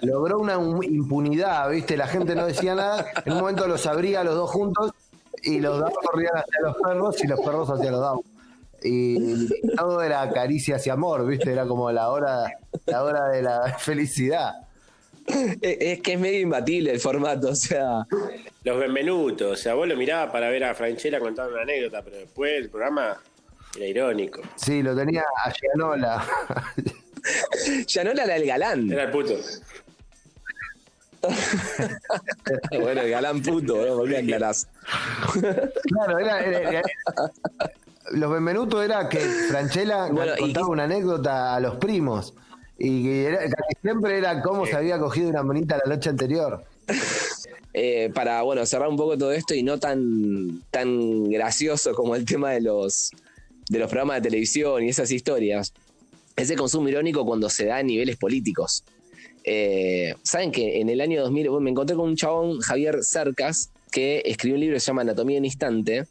logró 0.03 0.37
una 0.37 0.59
un- 0.59 0.83
impunidad, 0.83 1.71
¿viste? 1.71 1.97
La 1.97 2.05
gente 2.05 2.35
no 2.35 2.45
decía 2.45 2.75
nada. 2.75 3.03
En 3.25 3.33
un 3.33 3.39
momento 3.39 3.67
los 3.67 3.83
abría 3.87 4.23
los 4.23 4.35
dos 4.35 4.51
juntos 4.51 4.91
y 5.41 5.59
los 5.59 5.79
dados 5.79 5.95
corrían 6.05 6.35
hacia 6.37 6.61
los 6.61 6.75
perros 6.77 7.23
y 7.23 7.27
los 7.27 7.39
perros 7.39 7.67
hacia 7.71 7.89
los 7.89 7.99
dados. 7.99 8.19
Y 8.83 9.47
todo 9.75 10.01
era 10.01 10.29
caricias 10.31 10.85
y 10.87 10.89
amor, 10.89 11.25
¿viste? 11.27 11.51
Era 11.51 11.65
como 11.65 11.91
la 11.91 12.09
hora, 12.09 12.51
la 12.85 13.03
hora 13.03 13.27
de 13.29 13.41
la 13.43 13.77
felicidad. 13.79 14.53
Es, 15.61 16.01
que 16.01 16.13
es 16.13 16.19
medio 16.19 16.39
imbatible 16.39 16.91
el 16.91 16.99
formato, 16.99 17.49
o 17.49 17.55
sea, 17.55 18.05
Los 18.63 18.79
Benvenutos. 18.79 19.51
O 19.51 19.55
sea, 19.55 19.75
vos 19.75 19.87
lo 19.87 19.95
mirabas 19.95 20.31
para 20.31 20.49
ver 20.49 20.63
a 20.63 20.73
Franchella 20.73 21.19
contar 21.19 21.51
una 21.51 21.61
anécdota, 21.61 22.01
pero 22.03 22.17
después 22.17 22.51
el 22.57 22.69
programa 22.69 23.21
era 23.75 23.85
irónico. 23.85 24.41
Sí, 24.55 24.81
lo 24.81 24.95
tenía 24.95 25.23
a 25.45 25.51
Gianola. 25.51 26.25
no 28.03 28.11
era 28.11 28.35
el 28.35 28.45
galán. 28.47 28.91
Era 28.91 29.03
el 29.03 29.11
puto. 29.11 29.35
bueno, 32.81 33.01
el 33.01 33.09
galán 33.11 33.41
puto, 33.41 33.85
¿no? 33.85 33.97
¿Por 33.97 34.09
qué 34.09 34.17
aclarás? 34.17 34.67
Claro, 35.83 36.19
era, 36.19 36.39
era- 36.45 36.69
era- 36.69 36.81
los 38.11 38.31
Benvenutos 38.31 38.83
era 38.83 39.07
que 39.09 39.19
Franchella 39.19 40.07
Bueno, 40.11 40.33
contaba 40.37 40.67
una 40.67 40.83
anécdota 40.85 41.55
a 41.55 41.59
los 41.59 41.75
primos. 41.77 42.33
Y 42.77 43.03
que 43.03 43.25
era- 43.25 43.39
casi 43.39 43.73
siempre 43.81 44.17
era 44.17 44.41
cómo 44.41 44.65
se 44.65 44.75
había 44.75 44.97
cogido 44.99 45.29
una 45.29 45.43
monita 45.43 45.79
la 45.83 45.95
noche 45.95 46.09
anterior. 46.09 46.63
Eh, 47.71 48.09
para 48.15 48.41
bueno 48.41 48.65
cerrar 48.65 48.89
un 48.89 48.97
poco 48.97 49.15
todo 49.15 49.31
esto 49.31 49.53
y 49.53 49.61
no 49.61 49.77
tan 49.77 50.63
tan 50.71 51.29
gracioso 51.29 51.93
como 51.93 52.15
el 52.15 52.25
tema 52.25 52.49
de 52.49 52.61
los 52.61 53.11
de 53.69 53.77
los 53.77 53.87
programas 53.87 54.15
de 54.17 54.21
televisión 54.29 54.83
y 54.83 54.89
esas 54.89 55.11
historias 55.11 55.71
ese 56.35 56.55
consumo 56.55 56.89
irónico 56.89 57.23
cuando 57.27 57.47
se 57.47 57.65
da 57.67 57.77
a 57.77 57.83
niveles 57.83 58.17
políticos 58.17 58.83
Eh, 59.43 60.15
saben 60.23 60.51
que 60.51 60.81
en 60.81 60.89
el 60.89 60.99
año 60.99 61.21
2000 61.21 61.49
bueno, 61.49 61.63
me 61.63 61.69
encontré 61.69 61.95
con 61.95 62.09
un 62.09 62.15
chabón 62.15 62.59
Javier 62.59 63.03
Cercas 63.03 63.69
que 63.91 64.23
escribió 64.25 64.55
un 64.55 64.61
libro 64.61 64.75
que 64.75 64.79
se 64.79 64.87
llama 64.87 65.03
Anatomía 65.03 65.37
en 65.37 65.45
Instante 65.45 66.07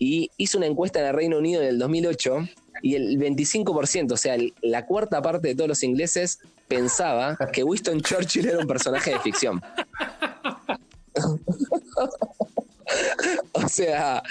y 0.00 0.30
hizo 0.38 0.56
una 0.56 0.66
encuesta 0.66 0.98
en 0.98 1.06
el 1.06 1.14
Reino 1.14 1.38
Unido 1.38 1.60
en 1.62 1.68
el 1.68 1.78
2008 1.78 2.48
y 2.82 2.94
el 2.94 3.18
25%, 3.18 4.12
o 4.12 4.16
sea, 4.16 4.36
la 4.62 4.86
cuarta 4.86 5.20
parte 5.20 5.48
de 5.48 5.54
todos 5.54 5.68
los 5.68 5.82
ingleses 5.82 6.38
pensaba 6.66 7.36
que 7.52 7.62
Winston 7.62 8.00
Churchill 8.00 8.48
era 8.48 8.58
un 8.58 8.66
personaje 8.66 9.12
de 9.12 9.20
ficción. 9.20 9.60
O 13.52 13.59
sea, 13.74 14.22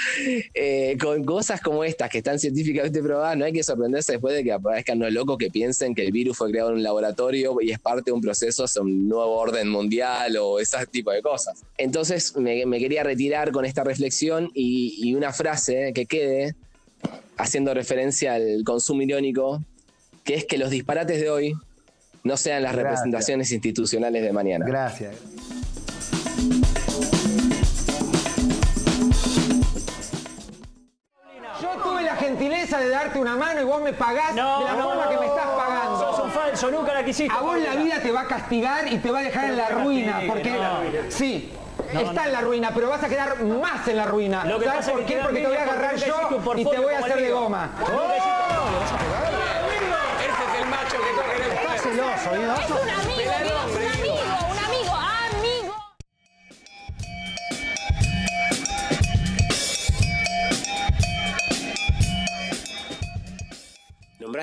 eh, 0.54 0.98
con 1.00 1.24
cosas 1.24 1.62
como 1.62 1.84
estas 1.84 2.10
que 2.10 2.20
están 2.20 2.40
científicamente 2.40 3.02
probadas, 3.02 3.38
no 3.38 3.46
hay 3.46 3.54
que 3.54 3.64
sorprenderse 3.64 4.14
después 4.14 4.36
de 4.36 4.44
que 4.44 4.52
aparezcan 4.52 5.00
los 5.00 5.12
locos 5.12 5.38
que 5.38 5.50
piensen 5.50 5.96
que 5.96 6.06
el 6.06 6.12
virus 6.12 6.38
fue 6.38 6.52
creado 6.52 6.70
en 6.70 6.76
un 6.76 6.84
laboratorio 6.84 7.58
y 7.62 7.72
es 7.72 7.80
parte 7.80 8.04
de 8.08 8.12
un 8.12 8.22
proceso 8.22 8.64
hacia 8.64 8.82
un 8.82 9.08
nuevo 9.08 9.38
orden 9.38 9.70
mundial 9.70 10.36
o 10.38 10.60
ese 10.60 10.78
tipo 10.88 11.12
de 11.12 11.22
cosas. 11.22 11.64
Entonces 11.78 12.36
me, 12.38 12.66
me 12.66 12.80
quería 12.80 13.04
retirar 13.04 13.52
con 13.52 13.66
esta 13.66 13.84
reflexión 13.84 14.52
y, 14.54 14.96
y 15.02 15.16
una 15.16 15.34
frase 15.34 15.92
que 15.94 16.06
quede 16.06 16.56
haciendo 17.38 17.74
referencia 17.74 18.34
al 18.36 18.64
consumo 18.66 19.02
irónico, 19.02 19.64
que 20.24 20.36
es 20.36 20.46
que 20.46 20.58
los 20.58 20.70
disparates 20.70 21.22
de 21.22 21.30
hoy 21.30 21.54
no 22.24 22.38
sean 22.38 22.64
las 22.64 22.74
Gracias. 22.74 22.92
representaciones 22.92 23.52
institucionales 23.52 24.22
de 24.22 24.34
mañana. 24.34 24.66
Gracias. 24.68 25.16
De 32.78 32.90
darte 32.90 33.18
una 33.20 33.36
mano 33.36 33.62
y 33.62 33.64
vos 33.64 33.82
me 33.82 33.94
pagás 33.94 34.34
No, 34.36 34.60
de 34.60 34.66
la 34.66 34.74
no, 34.74 34.84
forma 34.90 35.10
que 35.10 35.18
me 35.18 35.26
estás 35.26 35.44
Sos 35.46 35.56
pagando. 35.66 36.24
un 36.24 36.32
falso, 36.32 36.72
nunca 36.72 36.94
la 36.94 37.04
quisiste. 37.04 37.36
A 37.36 37.42
vos 37.42 37.58
la 37.58 37.76
vida 37.76 38.00
te 38.02 38.12
va 38.12 38.22
a 38.22 38.28
castigar 38.28 38.88
y 38.92 38.98
te 39.00 39.10
va 39.12 39.20
a 39.20 39.24
dejar 39.24 39.46
en 39.46 39.58
la 39.58 39.70
ruina. 39.70 40.12
castigue, 40.14 40.28
Porque 40.32 40.52
no. 40.52 40.80
sí. 41.12 41.54
Está 41.94 42.26
en 42.26 42.34
la 42.34 42.42
ruina, 42.42 42.72
pero 42.74 42.90
vas 42.90 43.02
a 43.04 43.08
quedar 43.10 43.42
más 43.44 43.88
en 43.88 43.98
la 43.98 44.06
ruina. 44.06 44.44
Lo 44.46 44.60
que 44.60 44.66
¿Sabes 44.66 44.80
pasa 44.82 44.92
por 44.92 45.06
qué? 45.06 45.18
Porque 45.24 45.40
te 45.42 45.48
voy 45.48 45.58
a 45.58 45.64
agarrar 45.64 45.94
un 45.96 46.00
yo 46.00 46.16
y 46.58 46.66
te 46.66 46.78
voy 46.80 46.94
a 46.94 47.00
hacer 47.00 47.22
de 47.22 47.32
goma. 47.32 47.70
Ese 50.20 50.30
es 50.30 50.62
el 50.62 50.70
macho 50.70 50.98
que 50.98 51.12
toca. 51.16 51.76
Es 51.76 51.86
un 51.86 53.09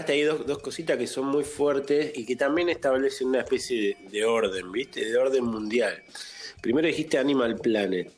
Nombraste 0.07 0.13
ahí 0.13 0.23
dos, 0.47 0.59
cositas 0.59 0.97
que 0.97 1.07
son 1.09 1.27
muy 1.27 1.43
fuertes 1.43 2.17
y 2.17 2.25
que 2.25 2.37
también 2.37 2.69
establecen 2.69 3.29
una 3.29 3.41
especie 3.41 3.97
de, 4.03 4.11
de 4.11 4.25
orden, 4.25 4.71
¿viste? 4.71 5.05
De 5.05 5.17
orden 5.17 5.45
mundial. 5.45 6.01
Primero 6.61 6.87
dijiste 6.87 7.19
Animal 7.19 7.57
Planet. 7.57 8.13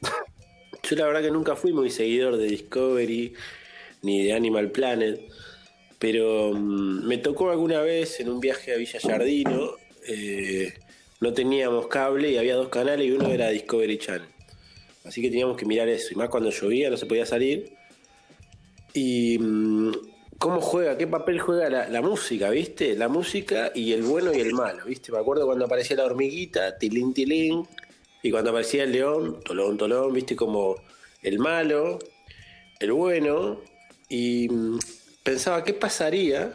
Yo 0.83 0.97
la 0.97 1.07
verdad 1.07 1.23
que 1.23 1.31
nunca 1.31 1.57
fui 1.57 1.73
muy 1.73 1.89
seguidor 1.89 2.37
de 2.37 2.45
Discovery 2.47 3.33
ni 4.03 4.25
de 4.25 4.35
Animal 4.35 4.71
Planet, 4.71 5.19
pero 5.99 6.53
mm, 6.53 7.07
me 7.07 7.17
tocó 7.19 7.51
alguna 7.51 7.81
vez 7.81 8.21
en 8.21 8.29
un 8.29 8.41
viaje 8.41 8.75
a 8.75 8.77
Villa 8.77 8.99
Yardino, 8.99 9.73
eh, 10.07 10.75
no 11.21 11.33
teníamos 11.33 11.87
cable 11.87 12.31
y 12.31 12.37
había 12.37 12.55
dos 12.55 12.69
canales 12.69 13.07
y 13.07 13.13
uno 13.13 13.29
era 13.29 13.49
Discovery 13.49 13.99
Channel. 13.99 14.29
Así 15.05 15.23
que 15.23 15.31
teníamos 15.31 15.57
que 15.57 15.65
mirar 15.65 15.89
eso, 15.89 16.09
y 16.13 16.17
más 16.17 16.29
cuando 16.29 16.51
llovía 16.51 16.91
no 16.91 16.99
se 16.99 17.07
podía 17.07 17.25
salir. 17.25 17.73
Y 18.93 19.39
mm, 19.39 20.18
cómo 20.39 20.61
juega, 20.61 20.97
qué 20.97 21.07
papel 21.07 21.41
juega 21.41 21.89
la, 21.89 22.01
música, 22.01 22.49
¿viste? 22.51 22.95
La 22.95 23.09
música 23.09 23.73
y 23.75 23.93
el 23.93 24.03
bueno 24.03 24.33
y 24.33 24.41
el 24.41 24.55
malo, 24.55 24.85
¿viste? 24.87 25.13
Me 25.13 25.19
acuerdo 25.19 25.47
cuando 25.47 25.65
aparecía 25.65 25.97
la 25.97 26.05
hormiguita, 26.05 26.79
tilín, 26.79 27.13
tilín, 27.13 27.67
y 28.23 28.31
cuando 28.31 28.51
aparecía 28.51 28.85
el 28.85 28.93
león, 28.93 29.41
tolón, 29.45 29.77
tolón, 29.77 30.13
¿viste? 30.13 30.37
Como 30.37 30.77
el 31.23 31.39
malo, 31.41 31.99
el 32.79 32.93
bueno, 32.93 33.61
y 34.09 34.49
mm, 34.49 34.79
pensaba, 35.25 35.65
¿qué 35.65 35.75
pasaría 35.75 36.55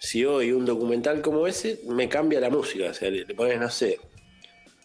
si 0.00 0.24
hoy 0.24 0.52
un 0.52 0.64
documental 0.64 1.22
como 1.22 1.46
ese 1.46 1.80
me 1.86 2.08
cambia 2.08 2.40
la 2.40 2.50
música? 2.50 2.90
O 2.90 2.94
sea, 2.94 3.10
le, 3.10 3.24
le 3.24 3.34
pones, 3.34 3.60
no 3.60 3.70
sé, 3.70 4.00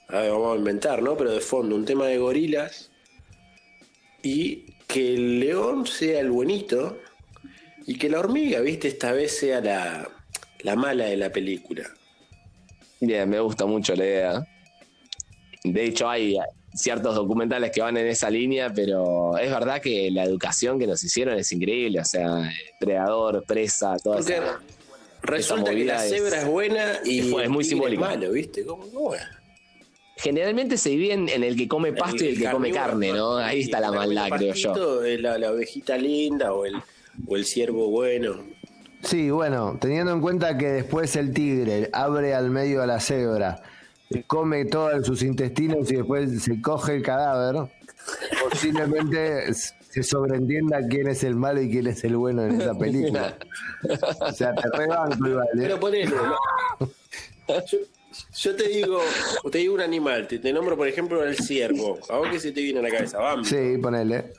a 0.07 0.21
ver, 0.21 0.31
vamos 0.31 0.55
a 0.55 0.57
inventar, 0.57 1.01
¿no? 1.01 1.17
Pero 1.17 1.31
de 1.31 1.39
fondo, 1.39 1.75
un 1.75 1.85
tema 1.85 2.05
de 2.07 2.19
gorilas 2.19 2.91
y 4.21 4.65
que 4.87 5.13
el 5.13 5.39
león 5.39 5.85
sea 5.87 6.19
el 6.19 6.31
buenito 6.31 6.97
y 7.91 7.97
que 7.97 8.07
la 8.09 8.19
hormiga, 8.19 8.59
viste, 8.61 8.87
esta 8.87 9.11
vez 9.13 9.37
sea 9.39 9.61
la, 9.61 10.07
la 10.61 10.75
mala 10.75 11.05
de 11.05 11.17
la 11.17 11.31
película. 11.31 11.89
Bien, 12.99 13.27
me 13.29 13.39
gusta 13.39 13.65
mucho 13.65 13.95
la 13.95 14.05
idea. 14.05 14.47
De 15.63 15.85
hecho, 15.85 16.07
hay 16.07 16.37
ciertos 16.73 17.15
documentales 17.15 17.71
que 17.71 17.81
van 17.81 17.97
en 17.97 18.05
esa 18.07 18.29
línea, 18.29 18.71
pero 18.71 19.37
es 19.37 19.49
verdad 19.49 19.81
que 19.81 20.11
la 20.11 20.23
educación 20.23 20.77
que 20.77 20.85
nos 20.85 21.03
hicieron 21.03 21.37
es 21.39 21.51
increíble. 21.51 21.99
O 22.01 22.05
sea, 22.05 22.51
predador, 22.79 23.43
presa, 23.47 23.97
toda 24.03 24.17
Porque 24.17 24.33
esa. 24.33 24.59
resulta 25.23 25.71
que 25.73 25.85
la 25.85 25.99
cebra 25.99 26.41
es, 26.41 26.45
buena 26.45 26.99
y 27.03 27.19
es 27.21 27.25
fu- 27.27 27.39
es 27.39 27.49
muy 27.49 27.63
tigre 27.63 27.69
simbólico. 27.69 28.01
malo, 28.01 28.31
¿viste? 28.31 28.65
¿Cómo, 28.65 28.87
cómo 28.91 29.15
es? 29.15 29.23
Generalmente 30.17 30.77
se 30.77 30.89
dividen 30.89 31.27
en 31.29 31.43
el 31.43 31.55
que 31.55 31.67
come 31.67 31.93
pasto 31.93 32.23
y 32.23 32.27
el 32.27 32.37
que 32.37 32.51
come 32.51 32.71
carne, 32.71 33.13
¿no? 33.13 33.37
Ahí 33.37 33.61
está 33.61 33.79
la 33.79 33.91
maldad, 33.91 34.27
creo 34.37 34.53
yo. 34.53 35.01
La, 35.17 35.37
la 35.39 35.51
ovejita 35.51 35.97
linda 35.97 36.53
o 36.53 36.65
el, 36.65 36.75
o 37.27 37.35
el 37.35 37.45
ciervo 37.45 37.89
bueno. 37.89 38.43
Sí, 39.01 39.29
bueno, 39.29 39.77
teniendo 39.79 40.11
en 40.11 40.21
cuenta 40.21 40.57
que 40.57 40.67
después 40.67 41.15
el 41.15 41.33
tigre 41.33 41.89
abre 41.93 42.33
al 42.33 42.49
medio 42.49 42.81
a 42.81 42.85
la 42.85 42.99
cebra, 42.99 43.61
come 44.27 44.65
todos 44.65 45.05
sus 45.05 45.23
intestinos 45.23 45.89
y 45.91 45.95
después 45.95 46.43
se 46.43 46.61
coge 46.61 46.95
el 46.95 47.03
cadáver, 47.03 47.69
posiblemente 48.49 49.53
se 49.53 50.03
sobreentienda 50.03 50.79
quién 50.87 51.07
es 51.07 51.23
el 51.23 51.35
malo 51.35 51.61
y 51.61 51.69
quién 51.69 51.87
es 51.87 52.03
el 52.03 52.17
bueno 52.17 52.43
en 52.43 52.61
esa 52.61 52.77
película. 52.77 53.37
O 54.19 54.31
sea, 54.31 54.53
te 54.53 54.69
rebanco 54.77 55.27
igual. 55.27 55.47
¿eh? 55.47 55.57
Pero 55.61 55.79
ponele, 55.79 56.15
¿no? 56.15 56.35
yo, 57.65 57.77
yo 58.37 58.55
te 58.55 58.67
digo, 58.67 58.99
te 59.51 59.59
digo 59.59 59.73
un 59.75 59.81
animal, 59.81 60.27
te, 60.27 60.39
te 60.39 60.51
nombro 60.51 60.75
por 60.75 60.87
ejemplo 60.87 61.23
el 61.23 61.37
ciervo. 61.37 61.99
¿A 62.09 62.17
vos 62.17 62.27
qué 62.31 62.39
se 62.39 62.51
te 62.51 62.61
viene 62.61 62.79
a 62.79 62.83
la 62.83 62.89
cabeza? 62.89 63.19
Bambi. 63.19 63.45
Sí, 63.47 63.77
ponele. 63.81 64.33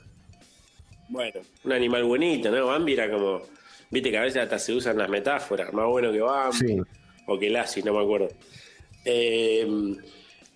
Bueno, 1.11 1.41
un 1.65 1.73
animal 1.73 2.05
bonito, 2.05 2.51
¿no? 2.51 2.67
Bambi 2.69 2.93
era 2.95 3.11
como, 3.11 3.43
viste 3.91 4.11
que 4.11 4.19
a 4.19 4.23
veces 4.23 4.43
hasta 4.43 4.59
se 4.59 4.73
usan 4.73 4.97
las 4.97 5.09
metáforas, 5.09 5.73
más 5.73 5.87
bueno 5.87 6.11
que 6.13 6.21
Bambi, 6.21 6.57
Sí. 6.57 6.81
o 7.27 7.39
que 7.39 7.51
Lassie, 7.51 7.83
no 7.83 7.93
me 7.95 8.03
acuerdo. 8.03 8.29
Eh, 9.05 9.67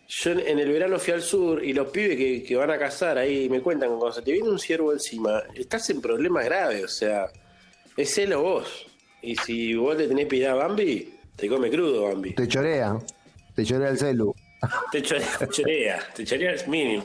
yo 0.07 0.31
en 0.33 0.59
el 0.59 0.71
verano 0.71 0.99
fui 0.99 1.13
al 1.15 1.23
sur 1.23 1.65
y 1.65 1.73
los 1.73 1.89
pibes 1.89 2.17
que, 2.17 2.43
que 2.45 2.57
van 2.57 2.71
a 2.71 2.79
cazar 2.79 3.17
ahí 3.19 3.49
me 3.49 3.61
cuentan 3.61 3.89
que 3.91 3.97
cuando 3.97 4.13
se 4.15 4.23
te 4.23 4.33
viene 4.33 4.49
un 4.49 4.59
ciervo 4.59 4.93
encima, 4.93 5.43
estás 5.55 5.89
en 5.91 6.01
problemas 6.01 6.45
graves, 6.45 6.85
o 6.85 6.89
sea, 6.89 7.27
es 7.97 8.17
él 8.19 8.33
o 8.35 8.43
vos. 8.43 8.87
Y 9.23 9.35
si 9.37 9.75
vos 9.75 9.97
le 9.97 10.07
tenés 10.07 10.27
piedad 10.27 10.53
a 10.53 10.67
Bambi, 10.67 11.15
te 11.35 11.49
come 11.49 11.71
crudo 11.71 12.03
Bambi. 12.05 12.35
Te 12.35 12.47
chorea. 12.47 12.99
Te 13.57 13.65
chorea 13.65 13.89
el 13.89 13.99
celu. 13.99 14.35
Te 14.93 15.03
chorea, 15.03 15.39
te 15.39 15.49
chorea, 15.49 16.09
te 16.15 16.25
chorea 16.25 16.53
es 16.53 16.69
mínimo. 16.69 17.05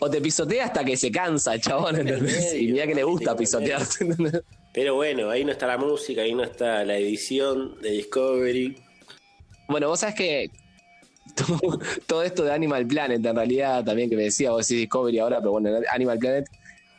O 0.00 0.10
te 0.10 0.20
pisotea 0.20 0.66
hasta 0.66 0.84
que 0.84 0.96
se 0.96 1.10
cansa 1.10 1.54
el 1.54 1.60
chabón, 1.60 1.96
¿entendés? 2.00 2.54
Y 2.54 2.72
mira 2.72 2.86
que 2.86 2.94
le 2.94 3.04
gusta 3.04 3.36
pisotearse. 3.36 4.04
¿entendés? 4.04 4.42
Pero 4.72 4.94
bueno, 4.94 5.30
ahí 5.30 5.44
no 5.44 5.52
está 5.52 5.66
la 5.66 5.78
música, 5.78 6.22
ahí 6.22 6.34
no 6.34 6.44
está 6.44 6.84
la 6.84 6.96
edición 6.96 7.80
de 7.80 7.90
Discovery. 7.90 8.76
Bueno, 9.68 9.88
vos 9.88 10.00
sabés 10.00 10.14
que 10.14 10.50
todo, 11.34 11.78
todo 12.06 12.22
esto 12.22 12.44
de 12.44 12.52
Animal 12.52 12.86
Planet, 12.86 13.24
en 13.24 13.36
realidad, 13.36 13.84
también 13.84 14.10
que 14.10 14.16
me 14.16 14.24
decía, 14.24 14.50
vos 14.50 14.66
decís 14.66 14.80
Discovery 14.82 15.18
ahora, 15.18 15.38
pero 15.38 15.52
bueno, 15.52 15.70
Animal 15.92 16.18
Planet 16.18 16.46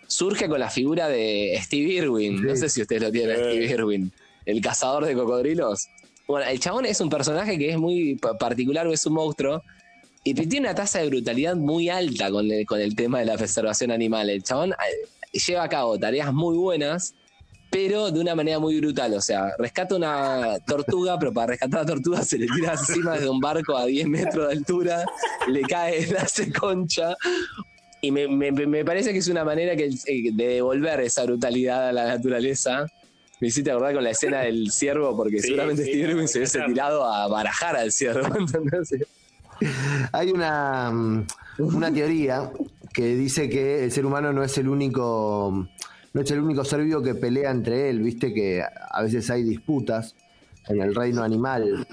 surge 0.08 0.48
con 0.50 0.60
la 0.60 0.70
figura 0.70 1.08
de 1.08 1.58
Steve 1.64 1.94
Irwin. 1.94 2.46
No 2.46 2.56
sé 2.56 2.70
si 2.70 2.82
ustedes 2.82 3.02
lo 3.02 3.12
tienen, 3.12 3.38
Steve 3.38 3.66
Irwin, 3.66 4.12
el 4.46 4.62
cazador 4.62 5.06
de 5.06 5.14
cocodrilos. 5.16 5.88
Bueno, 6.28 6.48
el 6.50 6.60
chabón 6.60 6.86
es 6.86 7.00
un 7.02 7.10
personaje 7.10 7.58
que 7.58 7.72
es 7.72 7.78
muy 7.78 8.16
pa- 8.16 8.38
particular, 8.38 8.88
es 8.88 9.06
un 9.06 9.14
monstruo. 9.14 9.64
Y 10.24 10.34
tiene 10.36 10.68
una 10.68 10.76
tasa 10.76 11.00
de 11.00 11.08
brutalidad 11.08 11.56
muy 11.56 11.90
alta 11.90 12.30
con 12.30 12.50
el, 12.52 12.66
con 12.66 12.80
el 12.80 12.96
tema 12.96 13.20
de 13.20 13.26
la 13.26 13.38
preservación 13.38 13.92
animal. 13.92 14.30
El 14.30 14.44
chabón 14.44 14.72
eh, 14.74 15.40
lleva 15.48 15.64
a 15.64 15.70
cabo 15.70 15.98
tareas 15.98 16.32
muy 16.32 16.56
buenas, 16.58 17.16
pero 17.72 18.12
de 18.12 18.20
una 18.20 18.36
manera 18.36 18.60
muy 18.60 18.80
brutal. 18.80 19.14
O 19.16 19.22
sea, 19.22 19.52
rescata 19.58 19.96
una 19.96 20.60
tortuga, 20.68 21.18
pero 21.18 21.34
para 21.34 21.48
rescatar 21.48 21.80
a 21.80 21.84
la 21.84 21.88
tortuga 21.90 22.24
se 22.24 22.38
le 22.38 22.46
tira 22.48 22.74
encima 22.74 23.14
desde 23.14 23.30
un 23.30 23.40
barco 23.40 23.76
a 23.76 23.86
10 23.86 24.08
metros 24.08 24.48
de 24.48 24.54
altura, 24.54 25.06
le 25.48 25.62
cae, 25.64 26.06
le 26.06 26.18
hace 26.20 26.52
concha. 26.54 27.16
Y 28.02 28.12
me, 28.12 28.28
me- 28.28 28.52
me 28.52 28.86
parece 28.86 29.12
que 29.14 29.20
es 29.20 29.28
una 29.28 29.44
manera 29.44 29.76
que, 29.76 29.86
eh, 29.86 30.30
de 30.34 30.48
devolver 30.48 31.00
esa 31.02 31.24
brutalidad 31.24 31.90
a 31.90 31.92
la 31.94 32.06
naturaleza. 32.06 32.86
Me 33.40 33.48
hiciste 33.48 33.72
acordar 33.72 33.96
con 33.96 34.04
la 34.04 34.12
escena 34.12 34.42
del 34.42 34.70
ciervo, 34.72 35.16
porque 35.18 35.40
Sí, 35.40 35.48
seguramente 35.48 35.84
sí, 35.84 35.90
Steve 35.94 36.10
Irwin 36.12 36.28
se 36.28 36.38
hubiese 36.40 36.62
tirado 36.62 37.04
a 37.06 37.28
barajar 37.28 37.76
al 37.76 37.92
ciervo. 37.92 38.36
¿entendés? 38.38 38.90
Hay 40.12 40.32
una, 40.32 40.92
mm, 40.92 41.26
una 41.60 41.94
teoría 41.94 42.52
que 42.94 43.16
dice 43.16 43.50
que 43.50 43.86
el 43.86 43.92
ser 43.92 44.06
humano 44.06 44.34
no 44.34 44.44
es 44.44 44.58
el 44.58 44.68
único 44.68 45.68
no 46.14 46.22
es 46.22 46.32
el 46.32 46.40
único 46.40 46.66
ser 46.66 46.84
vivo 46.84 47.02
que 47.02 47.16
pelea 47.16 47.52
entre 47.52 47.90
él, 47.90 48.02
viste 48.02 48.34
que 48.34 48.62
a 48.64 49.02
veces 49.02 49.30
hay 49.30 49.44
disputas 49.44 50.16
en 50.68 50.82
el 50.82 50.94
reino 50.94 51.24
animal. 51.24 51.88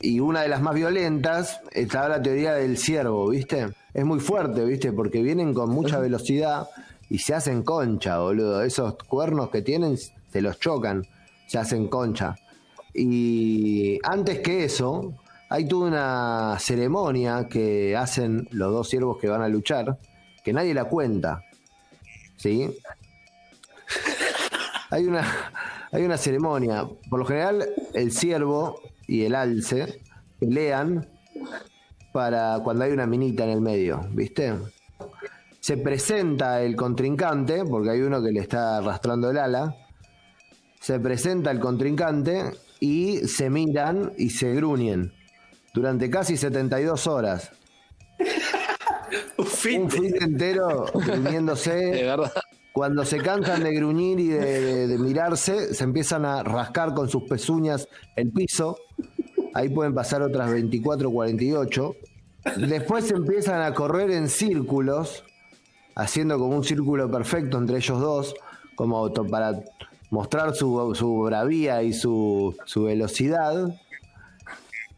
Y 0.00 0.18
una 0.20 0.40
de 0.42 0.48
las 0.48 0.62
más 0.62 0.74
violentas 0.74 1.60
está 1.72 2.08
la 2.08 2.22
teoría 2.22 2.54
del 2.54 2.78
ciervo, 2.78 3.28
¿viste? 3.28 3.68
Es 3.92 4.04
muy 4.04 4.18
fuerte, 4.18 4.64
¿viste? 4.64 4.92
Porque 4.92 5.22
vienen 5.22 5.52
con 5.52 5.68
mucha 5.68 5.98
velocidad 5.98 6.68
y 7.10 7.18
se 7.18 7.34
hacen 7.34 7.62
concha, 7.62 8.18
boludo. 8.18 8.62
Esos 8.62 8.94
cuernos 8.94 9.50
que 9.50 9.60
tienen 9.60 9.98
se 9.98 10.40
los 10.40 10.58
chocan, 10.58 11.06
se 11.46 11.58
hacen 11.58 11.88
concha. 11.88 12.36
Y 12.94 13.98
antes 14.04 14.38
que 14.38 14.64
eso, 14.64 15.12
hay 15.52 15.66
toda 15.66 15.88
una 15.88 16.58
ceremonia 16.60 17.48
que 17.48 17.96
hacen 17.96 18.46
los 18.52 18.72
dos 18.72 18.88
ciervos 18.88 19.18
que 19.18 19.28
van 19.28 19.42
a 19.42 19.48
luchar, 19.48 19.98
que 20.44 20.52
nadie 20.52 20.72
la 20.72 20.84
cuenta. 20.84 21.42
¿Sí? 22.36 22.70
Hay 24.92 25.06
una, 25.06 25.24
hay 25.92 26.02
una 26.02 26.16
ceremonia. 26.16 26.84
Por 27.08 27.20
lo 27.20 27.24
general, 27.24 27.64
el 27.94 28.10
ciervo 28.10 28.80
y 29.06 29.22
el 29.22 29.36
alce 29.36 30.02
pelean 30.40 31.08
para 32.12 32.58
cuando 32.64 32.84
hay 32.84 32.90
una 32.90 33.06
minita 33.06 33.44
en 33.44 33.50
el 33.50 33.60
medio, 33.60 34.00
¿viste? 34.10 34.52
Se 35.60 35.76
presenta 35.76 36.60
el 36.60 36.74
contrincante, 36.74 37.64
porque 37.64 37.90
hay 37.90 38.00
uno 38.00 38.20
que 38.20 38.32
le 38.32 38.40
está 38.40 38.78
arrastrando 38.78 39.30
el 39.30 39.38
ala. 39.38 39.76
Se 40.80 40.98
presenta 40.98 41.52
el 41.52 41.60
contrincante 41.60 42.50
y 42.80 43.18
se 43.28 43.48
miran 43.48 44.12
y 44.18 44.30
se 44.30 44.52
gruñen 44.54 45.12
durante 45.72 46.08
casi 46.10 46.36
72 46.36 47.06
horas. 47.06 47.50
Un 49.38 49.46
fin 49.46 49.82
Un 49.82 49.90
fin 49.90 50.14
entero 50.22 50.86
gruñéndose. 50.94 51.74
De 51.74 52.02
verdad. 52.04 52.32
Cuando 52.72 53.04
se 53.04 53.18
cansan 53.18 53.64
de 53.64 53.74
gruñir 53.74 54.20
y 54.20 54.28
de, 54.28 54.60
de- 54.60 54.86
de 54.86 54.98
mirarse, 54.98 55.74
se 55.74 55.82
empiezan 55.82 56.24
a 56.24 56.44
rascar 56.44 56.94
con 56.94 57.08
sus 57.08 57.24
pezuñas 57.24 57.88
el 58.14 58.30
piso. 58.30 58.76
Ahí 59.54 59.68
pueden 59.70 59.92
pasar 59.92 60.22
otras 60.22 60.52
24, 60.52 61.10
48. 61.10 61.94
Después 62.58 63.06
se 63.06 63.14
empiezan 63.14 63.60
a 63.62 63.74
correr 63.74 64.12
en 64.12 64.28
círculos, 64.28 65.24
haciendo 65.96 66.38
como 66.38 66.54
un 66.56 66.62
círculo 66.62 67.10
perfecto 67.10 67.58
entre 67.58 67.78
ellos 67.78 68.00
dos, 68.00 68.34
como 68.76 69.12
para 69.12 69.60
mostrar 70.10 70.54
su, 70.54 70.94
su 70.94 71.22
bravía 71.22 71.82
y 71.82 71.92
su, 71.92 72.56
su 72.66 72.84
velocidad. 72.84 73.74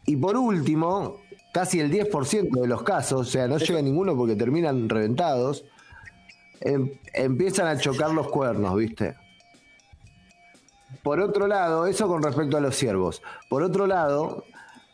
Y 0.07 0.17
por 0.17 0.37
último, 0.37 1.19
casi 1.53 1.81
el 1.81 1.91
10% 1.91 2.61
de 2.61 2.67
los 2.67 2.83
casos, 2.83 3.21
o 3.29 3.31
sea, 3.31 3.47
no 3.47 3.59
llega 3.59 3.81
ninguno 3.83 4.17
porque 4.17 4.37
terminan 4.37 4.89
reventados, 4.89 5.65
em- 6.61 6.91
empiezan 7.15 7.67
a 7.69 7.79
chocar 7.79 8.11
los 8.11 8.29
cuernos, 8.29 8.77
¿viste? 8.77 9.15
Por 11.03 11.21
otro 11.21 11.47
lado, 11.47 11.87
eso 11.87 12.07
con 12.07 12.23
respecto 12.23 12.57
a 12.57 12.61
los 12.61 12.77
ciervos. 12.77 13.23
Por 13.49 13.63
otro 13.63 13.87
lado, 13.87 14.45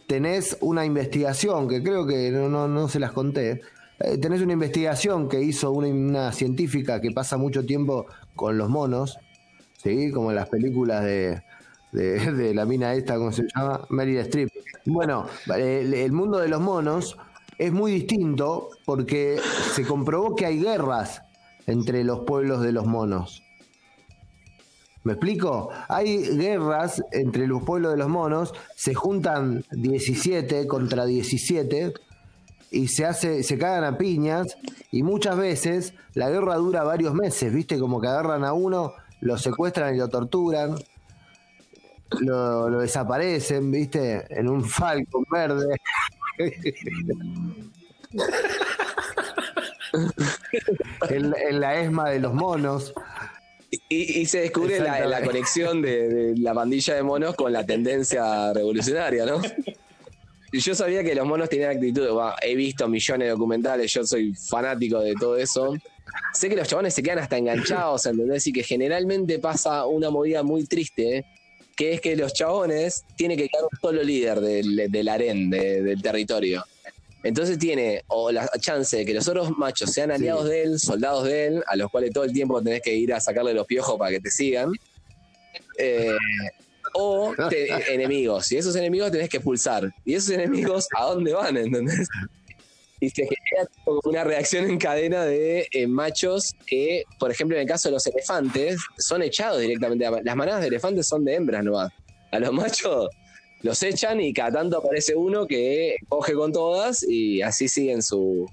tenés 0.07 0.57
una 0.61 0.85
investigación 0.85 1.69
que 1.69 1.83
creo 1.83 2.07
que 2.07 2.31
no, 2.31 2.49
no, 2.49 2.69
no 2.69 2.89
se 2.89 2.99
las 2.99 3.13
conté. 3.13 3.61
Eh, 4.01 4.17
tenés 4.19 4.41
una 4.41 4.53
investigación 4.55 5.29
que 5.29 5.43
hizo 5.43 5.71
una, 5.73 5.89
una 5.89 6.33
científica 6.33 7.01
que 7.01 7.11
pasa 7.11 7.37
mucho 7.37 7.67
tiempo 7.67 8.07
con 8.35 8.57
los 8.57 8.69
monos, 8.71 9.19
¿sí? 9.83 10.11
Como 10.13 10.31
en 10.31 10.37
las 10.37 10.49
películas 10.49 11.05
de, 11.05 11.43
de, 11.93 12.55
la 12.55 12.65
mina 12.65 12.95
esta, 12.95 13.17
¿cómo 13.17 13.33
se 13.33 13.47
llama? 13.55 13.87
Meryl 13.89 14.19
Streep. 14.19 14.51
Bueno, 14.87 15.27
el, 15.57 15.95
el 15.95 16.13
mundo 16.13 16.39
de 16.39 16.49
los 16.49 16.61
monos 16.61 17.17
es 17.59 17.73
muy 17.73 17.93
distinto 17.93 18.71
porque 18.85 19.39
se 19.75 19.85
comprobó 19.85 20.37
que 20.37 20.47
hay 20.47 20.61
guerras 20.61 21.23
entre 21.67 22.05
los 22.05 22.21
pueblos 22.21 22.63
de 22.63 22.73
los 22.73 22.87
monos. 22.87 23.43
¿Me 25.05 25.15
explico? 25.15 25.71
Hay 25.89 26.37
guerras 26.37 27.03
entre 27.13 27.47
los 27.47 27.63
pueblos 27.63 27.93
de 27.93 27.99
los 27.99 28.09
monos, 28.09 28.53
se 28.75 28.95
juntan 28.95 29.65
17 29.71 30.67
contra 30.67 31.07
17 31.07 31.95
y 32.71 32.89
se 32.89 33.05
hace, 33.05 33.43
se 33.43 33.59
cagan 33.59 33.85
a 33.85 33.97
piñas 33.97 34.59
y 34.91 35.03
muchas 35.03 35.37
veces 35.37 35.95
la 36.15 36.29
guerra 36.29 36.57
dura 36.57 36.83
varios 36.83 37.15
meses, 37.15 37.53
¿viste? 37.53 37.79
Como 37.79 38.01
que 38.01 38.09
agarran 38.09 38.45
a 38.45 38.53
uno, 38.53 38.93
lo 39.21 39.39
secuestran 39.39 39.95
y 39.95 39.99
lo 39.99 40.09
torturan, 40.09 40.75
lo, 42.21 42.69
lo 42.69 42.81
desaparecen, 42.81 43.71
¿viste? 43.71 44.25
En 44.31 44.49
un 44.49 44.65
falcon 44.65 45.25
verde. 45.31 45.77
en, 51.09 51.35
en 51.49 51.61
la 51.61 51.81
esma 51.81 52.11
de 52.11 52.21
los 52.21 52.35
monos. 52.35 52.93
Y, 53.71 54.21
y 54.21 54.27
se 54.27 54.41
descubre 54.41 54.81
la, 54.81 55.23
conexión 55.23 55.83
de, 55.83 56.09
de 56.09 56.39
la 56.39 56.55
pandilla 56.55 56.95
de 56.95 57.03
monos 57.03 57.35
con 57.35 57.53
la 57.53 57.67
tendencia 57.67 58.53
revolucionaria, 58.55 59.27
¿no? 59.27 59.43
Y 60.51 60.61
yo 60.61 60.75
sabía 60.75 61.05
que 61.05 61.15
los 61.15 61.27
monos 61.27 61.49
tenían 61.49 61.77
actitud. 61.77 62.09
bah, 62.15 62.37
he 62.41 62.55
visto 62.55 62.89
millones 62.89 63.27
de 63.27 63.31
documentales, 63.31 63.93
yo 63.93 64.05
soy 64.05 64.35
fanático 64.35 65.01
de 65.01 65.15
todo 65.15 65.37
eso. 65.37 65.75
Sé 66.33 66.49
que 66.49 66.57
los 66.57 66.67
chabones 66.67 66.95
se 66.95 67.03
quedan 67.03 67.19
hasta 67.19 67.37
enganchados, 67.37 68.07
¿entendés? 68.07 68.47
Y 68.47 68.53
que 68.53 68.63
generalmente 68.63 69.39
pasa 69.39 69.85
una 69.87 70.09
movida 70.09 70.43
muy 70.43 70.65
triste, 70.65 71.27
que 71.79 71.95
es 71.95 72.01
que 72.01 72.17
los 72.17 72.35
chabones 72.35 73.05
tienen 73.17 73.39
que 73.39 73.49
quedar 73.49 73.65
un 73.71 73.79
solo 73.81 74.03
líder 74.03 74.41
del, 74.41 74.91
del 74.91 75.09
harén, 75.09 75.49
de- 75.49 75.81
del 75.83 76.03
territorio. 76.03 76.65
Entonces 77.23 77.59
tiene 77.59 78.03
o 78.09 78.31
la 78.33 78.49
chance 78.61 78.97
de 78.97 79.07
que 79.07 79.15
los 79.15 79.27
otros 79.29 79.57
machos 79.57 79.93
sean 79.93 80.11
aliados 80.11 80.49
de 80.49 80.63
él, 80.65 80.79
soldados 80.81 81.25
de 81.25 81.47
él, 81.47 81.65
a 81.67 81.77
los 81.77 81.91
cuales 81.91 82.13
todo 82.13 82.25
el 82.25 82.33
tiempo 82.33 82.61
tenés 82.63 82.83
que 82.83 82.95
ir 82.95 83.13
a 83.15 83.21
sacarle 83.21 83.55
los 83.55 83.67
piojos 83.67 83.97
para 83.99 84.11
que 84.11 84.21
te 84.21 84.31
sigan. 84.31 84.73
Eh, 85.79 86.17
o 86.95 87.33
te- 87.51 87.69
enemigos. 87.95 88.51
Y 88.53 88.57
esos 88.57 88.75
enemigos 88.77 89.11
tenés 89.13 89.29
que 89.29 89.37
expulsar. 89.39 89.93
Y 90.05 90.15
esos 90.15 90.31
enemigos, 90.31 90.87
¿a 90.97 91.05
dónde 91.05 91.33
van? 91.33 91.57
¿Entendés? 91.57 92.09
Y 93.01 93.11
se 93.11 93.23
genera 93.23 93.71
como 93.85 94.01
una 94.05 94.25
reacción 94.25 94.69
en 94.69 94.79
cadena 94.79 95.25
de 95.25 95.69
eh, 95.73 95.87
machos 95.87 96.55
que, 96.67 97.05
por 97.19 97.31
ejemplo, 97.31 97.57
en 97.57 97.63
el 97.63 97.69
caso 97.69 97.89
de 97.89 97.93
los 97.93 98.07
elefantes, 98.07 98.81
son 98.99 99.23
echados 99.23 99.61
directamente. 99.61 100.05
Las 100.23 100.37
manadas 100.37 100.63
de 100.63 100.69
elefantes 100.69 101.07
son 101.07 101.25
de 101.25 101.35
hembras 101.35 101.63
nomás. 101.63 101.93
A 102.33 102.39
los 102.41 102.53
machos 102.53 103.09
los 103.63 103.83
echan 103.83 104.21
y 104.21 104.33
cada 104.33 104.53
tanto 104.53 104.79
aparece 104.79 105.15
uno 105.15 105.47
que 105.47 105.97
coge 106.09 106.35
con 106.35 106.53
todas 106.53 107.03
y 107.03 107.43
así 107.43 107.69
siguen 107.69 108.03
su, 108.03 108.47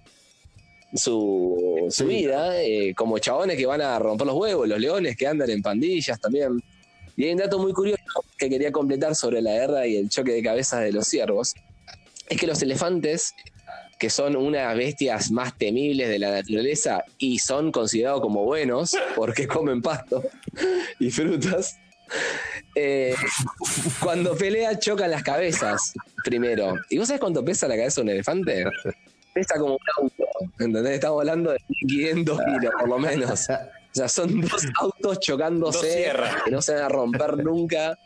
su, 0.93 1.87
su 1.89 2.07
vida, 2.07 2.61
eh, 2.61 2.93
como 2.95 3.19
chabones 3.19 3.57
que 3.57 3.65
van 3.65 3.81
a 3.81 3.99
romper 3.99 4.27
los 4.27 4.35
huevos, 4.35 4.67
los 4.67 4.79
leones 4.79 5.15
que 5.15 5.27
andan 5.27 5.49
en 5.49 5.61
pandillas 5.61 6.19
también. 6.19 6.61
Y 7.17 7.25
hay 7.25 7.31
un 7.31 7.37
dato 7.37 7.59
muy 7.59 7.71
curioso 7.71 8.01
que 8.37 8.49
quería 8.49 8.71
completar 8.71 9.15
sobre 9.15 9.41
la 9.41 9.53
guerra 9.53 9.87
y 9.87 9.95
el 9.97 10.09
choque 10.09 10.33
de 10.33 10.43
cabezas 10.43 10.81
de 10.81 10.91
los 10.91 11.07
ciervos. 11.07 11.53
Es 12.27 12.39
que 12.39 12.47
los 12.47 12.61
elefantes, 12.61 13.33
que 13.97 14.09
son 14.09 14.35
unas 14.35 14.75
bestias 14.75 15.31
más 15.31 15.57
temibles 15.57 16.09
de 16.09 16.19
la 16.19 16.31
naturaleza 16.31 17.03
y 17.17 17.39
son 17.39 17.71
considerados 17.71 18.21
como 18.21 18.43
buenos 18.43 18.91
porque 19.15 19.47
comen 19.47 19.81
pasto 19.81 20.23
y 20.99 21.09
frutas, 21.11 21.77
eh, 22.75 23.15
cuando 24.01 24.35
pelea 24.35 24.77
chocan 24.77 25.11
las 25.11 25.23
cabezas 25.23 25.93
primero. 26.23 26.75
¿Y 26.89 26.97
vos 26.97 27.07
sabés 27.07 27.21
cuánto 27.21 27.43
pesa 27.43 27.67
la 27.67 27.75
cabeza 27.75 28.01
de 28.01 28.03
un 28.03 28.09
elefante? 28.09 28.65
Pesa 29.33 29.57
como 29.59 29.73
un 29.73 29.79
auto, 29.97 30.25
¿entendés? 30.59 30.93
Estamos 30.93 31.19
hablando 31.21 31.51
de 31.51 31.57
500 31.87 32.39
kilos 32.39 32.73
por 32.79 32.89
lo 32.89 32.99
menos. 32.99 33.31
O 33.31 33.35
sea, 33.35 34.09
son 34.09 34.41
dos 34.41 34.65
autos 34.79 35.01
Dos 35.01 35.19
chocándose 35.19 36.11
que 36.43 36.51
no 36.51 36.61
se 36.61 36.73
van 36.73 36.83
a 36.83 36.89
romper 36.89 37.37
nunca. 37.37 37.97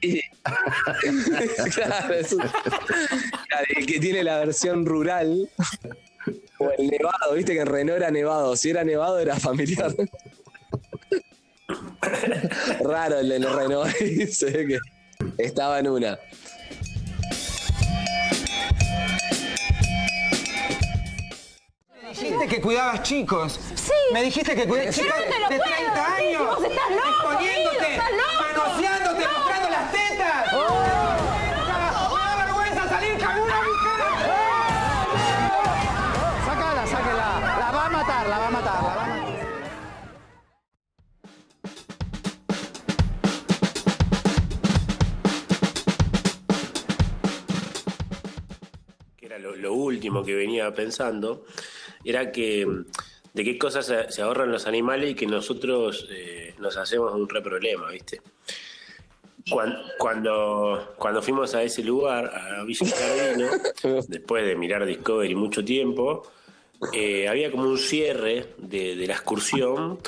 Claro, 1.74 2.14
es 2.14 2.32
un- 2.32 2.40
claro, 2.40 3.66
el 3.76 3.86
que 3.86 4.00
tiene 4.00 4.22
la 4.24 4.38
versión 4.38 4.86
rural 4.86 5.48
o 6.58 6.70
el 6.78 6.88
nevado, 6.88 7.34
viste 7.34 7.52
que 7.54 7.60
en 7.60 7.66
Renault 7.66 7.98
era 7.98 8.10
nevado, 8.10 8.56
si 8.56 8.70
era 8.70 8.84
nevado 8.84 9.18
era 9.18 9.36
familiar. 9.38 9.92
Raro 12.80 13.18
el 13.20 13.28
de 13.28 13.38
los 13.38 13.54
Renault, 13.54 13.94
se 14.30 14.50
ve 14.50 14.66
que 14.66 14.78
estaba 15.44 15.78
en 15.78 15.88
una. 15.88 16.18
Me 22.02 22.08
dijiste 22.10 22.46
que 22.48 22.60
cuidabas 22.60 23.02
chicos. 23.02 23.58
Sí. 23.74 23.92
Me 24.12 24.22
dijiste 24.22 24.54
que 24.54 24.66
cuidabas 24.66 24.96
Pero 24.96 25.08
chicos 25.08 25.20
no 25.26 25.32
te 25.34 25.40
lo 25.40 25.48
de 25.48 25.56
puedo 25.56 25.70
30 25.76 25.94
decir, 25.94 26.26
años. 26.36 26.46
vos 26.56 26.64
estás 26.64 26.90
loco, 26.90 27.32
exponiéndote, 27.32 27.90
estás 27.94 28.10
loco. 28.10 28.44
manoseándote, 28.64 29.24
No. 29.24 29.39
Tetas. 30.20 30.52
Me 32.12 32.26
da 32.26 32.36
vergüenza 32.44 32.88
salir 32.88 33.14
con 33.18 33.34
una 33.46 33.58
mujer. 33.68 33.98
Sácala, 36.44 36.86
sáquela. 36.86 37.28
La 37.58 37.70
va 37.72 37.86
a 37.86 37.90
matar, 37.90 38.28
la 38.28 38.38
va 38.38 38.46
a 38.46 38.50
matar, 38.50 38.82
la 38.82 38.94
va 38.94 39.04
a 39.04 39.08
matar. 39.08 39.30
que 49.16 49.26
era 49.26 49.38
lo, 49.38 49.56
lo 49.56 49.72
último 49.74 50.24
que 50.24 50.34
venía 50.34 50.72
pensando, 50.74 51.44
era 52.04 52.32
que 52.32 52.66
de 53.32 53.44
qué 53.44 53.58
cosas 53.58 53.86
se, 53.86 54.10
se 54.10 54.22
ahorran 54.22 54.50
los 54.50 54.66
animales 54.66 55.10
y 55.10 55.14
que 55.14 55.26
nosotros 55.26 56.08
eh, 56.10 56.54
nos 56.58 56.76
hacemos 56.76 57.14
un 57.14 57.28
re 57.28 57.42
problema, 57.42 57.90
¿viste? 57.90 58.20
Cuan- 59.48 59.78
Cuando, 59.98 60.94
cuando 60.98 61.22
fuimos 61.22 61.54
a 61.54 61.62
ese 61.62 61.82
lugar, 61.82 62.26
a 62.34 62.62
Villa 62.64 62.86
Jardino, 62.86 63.48
después 64.08 64.44
de 64.44 64.56
mirar 64.56 64.84
Discovery 64.84 65.34
mucho 65.34 65.64
tiempo, 65.64 66.30
eh, 66.92 67.28
había 67.28 67.50
como 67.50 67.64
un 67.64 67.78
cierre 67.78 68.54
de, 68.58 68.96
de 68.96 69.06
la 69.06 69.14
excursión, 69.14 69.98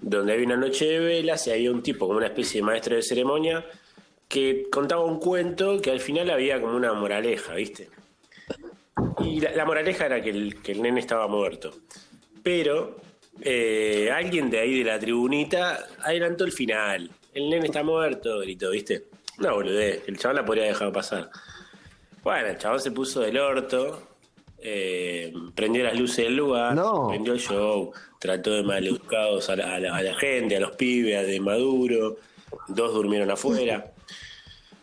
donde 0.00 0.32
había 0.32 0.46
una 0.46 0.56
noche 0.56 0.86
de 0.86 0.98
velas 1.00 1.46
y 1.46 1.50
había 1.50 1.70
un 1.70 1.82
tipo, 1.82 2.06
como 2.06 2.18
una 2.18 2.28
especie 2.28 2.60
de 2.60 2.66
maestro 2.66 2.94
de 2.96 3.02
ceremonia, 3.02 3.64
que 4.28 4.66
contaba 4.70 5.04
un 5.04 5.18
cuento 5.18 5.80
que 5.80 5.90
al 5.90 6.00
final 6.00 6.30
había 6.30 6.60
como 6.60 6.76
una 6.76 6.92
moraleja, 6.92 7.54
¿viste? 7.54 7.88
Y 9.20 9.40
la, 9.40 9.52
la 9.52 9.64
moraleja 9.64 10.06
era 10.06 10.22
que 10.22 10.30
el, 10.30 10.60
que 10.62 10.72
el 10.72 10.82
nene 10.82 11.00
estaba 11.00 11.26
muerto. 11.28 11.72
Pero 12.42 12.96
eh, 13.40 14.10
alguien 14.14 14.50
de 14.50 14.58
ahí 14.60 14.78
de 14.78 14.84
la 14.84 14.98
tribunita 14.98 15.86
adelantó 16.02 16.44
el 16.44 16.52
final. 16.52 17.10
El 17.34 17.50
nene 17.50 17.66
está 17.66 17.82
muerto, 17.82 18.40
gritó, 18.40 18.70
¿viste? 18.70 19.04
No, 19.38 19.54
boludez, 19.54 20.02
el 20.08 20.18
chabón 20.18 20.36
la 20.36 20.44
podría 20.44 20.64
dejar 20.64 20.92
pasar. 20.92 21.30
Bueno, 22.22 22.48
el 22.48 22.58
chabón 22.58 22.80
se 22.80 22.90
puso 22.90 23.20
del 23.20 23.38
orto, 23.38 24.02
eh, 24.58 25.32
prendió 25.54 25.84
las 25.84 25.98
luces 25.98 26.24
del 26.24 26.36
lugar, 26.36 26.74
No. 26.74 27.08
prendió 27.08 27.32
el 27.34 27.38
show, 27.40 27.92
trató 28.18 28.52
de 28.54 28.62
maleducados 28.64 29.48
a 29.50 29.56
la, 29.56 29.76
a 29.76 29.78
la- 29.78 29.96
a 29.96 30.02
la 30.02 30.14
gente, 30.16 30.56
a 30.56 30.60
los 30.60 30.72
pibes, 30.72 31.16
a 31.16 31.22
de 31.22 31.38
Maduro, 31.38 32.16
dos 32.66 32.92
durmieron 32.94 33.30
afuera. 33.30 33.92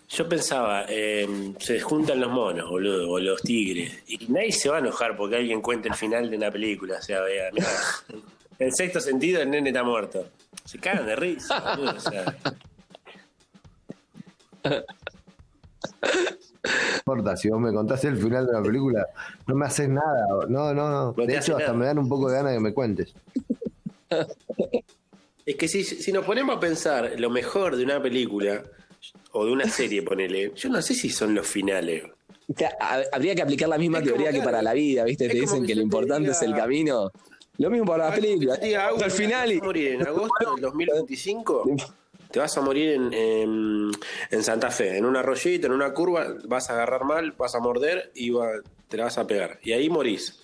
Yo 0.07 0.29
pensaba, 0.29 0.85
eh, 0.87 1.27
se 1.59 1.79
juntan 1.81 2.21
los 2.21 2.31
monos, 2.31 2.69
boludo, 2.69 3.09
o 3.09 3.19
los 3.19 3.41
tigres, 3.41 4.03
y 4.07 4.27
nadie 4.31 4.51
se 4.53 4.69
va 4.69 4.77
a 4.77 4.79
enojar 4.79 5.17
porque 5.17 5.35
alguien 5.35 5.61
cuente 5.61 5.89
el 5.89 5.95
final 5.95 6.29
de 6.29 6.37
una 6.37 6.51
película. 6.51 6.99
O 6.99 7.01
sea, 7.01 7.21
vea, 7.21 7.49
mirá, 7.51 7.67
en 8.59 8.71
sexto 8.71 9.01
sentido 9.01 9.41
el 9.41 9.49
nene 9.49 9.69
está 9.71 9.83
muerto. 9.83 10.29
Se 10.63 10.79
cagan 10.79 11.05
de 11.05 11.15
risa, 11.15 11.75
boludo, 11.75 11.95
o 11.95 11.99
sea. 11.99 12.35
No 16.63 17.11
importa, 17.13 17.37
si 17.37 17.49
vos 17.49 17.59
me 17.61 17.71
contás 17.71 18.03
el 18.05 18.17
final 18.17 18.47
de 18.47 18.53
la 18.53 18.61
película, 18.63 19.05
no 19.47 19.55
me 19.55 19.65
haces 19.65 19.87
nada. 19.87 20.25
No, 20.49 20.73
no, 20.73 20.89
no. 20.89 21.13
De 21.13 21.37
hecho, 21.37 21.53
hasta 21.57 21.67
nada. 21.67 21.73
me 21.73 21.85
dan 21.85 21.99
un 21.99 22.09
poco 22.09 22.29
de 22.29 22.37
ganas 22.37 22.53
que 22.53 22.59
me 22.59 22.73
cuentes. 22.73 23.13
Es 25.45 25.55
que 25.55 25.67
si, 25.67 25.83
si 25.83 26.11
nos 26.11 26.25
ponemos 26.25 26.57
a 26.57 26.59
pensar 26.59 27.13
lo 27.19 27.29
mejor 27.29 27.75
de 27.75 27.83
una 27.83 28.01
película 28.01 28.63
o 29.31 29.45
de 29.45 29.51
una 29.51 29.69
serie, 29.69 30.01
ponele, 30.01 30.51
yo 30.55 30.69
no 30.69 30.81
sé 30.81 30.95
si 30.95 31.09
son 31.11 31.35
los 31.35 31.45
finales. 31.45 32.03
O 32.47 32.53
sea, 32.57 32.75
ha- 32.79 33.03
habría 33.11 33.35
que 33.35 33.43
aplicar 33.43 33.69
la 33.69 33.77
misma 33.77 33.99
Es 33.99 34.05
teoría 34.05 34.31
que 34.31 34.41
para 34.41 34.61
la 34.63 34.73
vida, 34.73 35.03
¿viste? 35.03 35.27
Te 35.27 35.35
dicen 35.35 35.65
que 35.65 35.75
lo 35.75 35.81
te 35.81 35.83
importante 35.83 36.29
diga- 36.29 36.35
es 36.35 36.41
el 36.41 36.55
camino. 36.55 37.11
Lo 37.57 37.69
mismo 37.69 37.85
para 37.85 38.05
las 38.09 38.15
películas. 38.15 38.59
Te 38.59 38.75
"Agus, 38.75 39.13
final 39.13 39.51
y. 39.51 39.55
vas 39.55 39.63
a 39.63 39.65
morir 39.65 39.87
en 39.93 40.07
agosto 40.07 40.51
del 40.55 40.61
2025. 40.61 41.63
Te 42.31 42.39
vas 42.39 42.57
a 42.57 42.61
morir 42.61 42.89
en, 42.91 43.13
en, 43.13 43.91
en 44.31 44.43
Santa 44.43 44.69
Fe, 44.71 44.97
en 44.97 45.05
un 45.05 45.15
arroyito, 45.15 45.67
en 45.67 45.73
una 45.73 45.93
curva, 45.93 46.35
vas 46.45 46.69
a 46.69 46.73
agarrar 46.73 47.05
mal, 47.05 47.31
vas 47.33 47.55
a 47.55 47.59
morder 47.59 48.11
y 48.13 48.29
va- 48.31 48.59
te 48.89 48.97
la 48.97 49.05
vas 49.05 49.17
a 49.17 49.25
pegar. 49.25 49.59
Y 49.63 49.71
ahí 49.71 49.89
morís. 49.89 50.41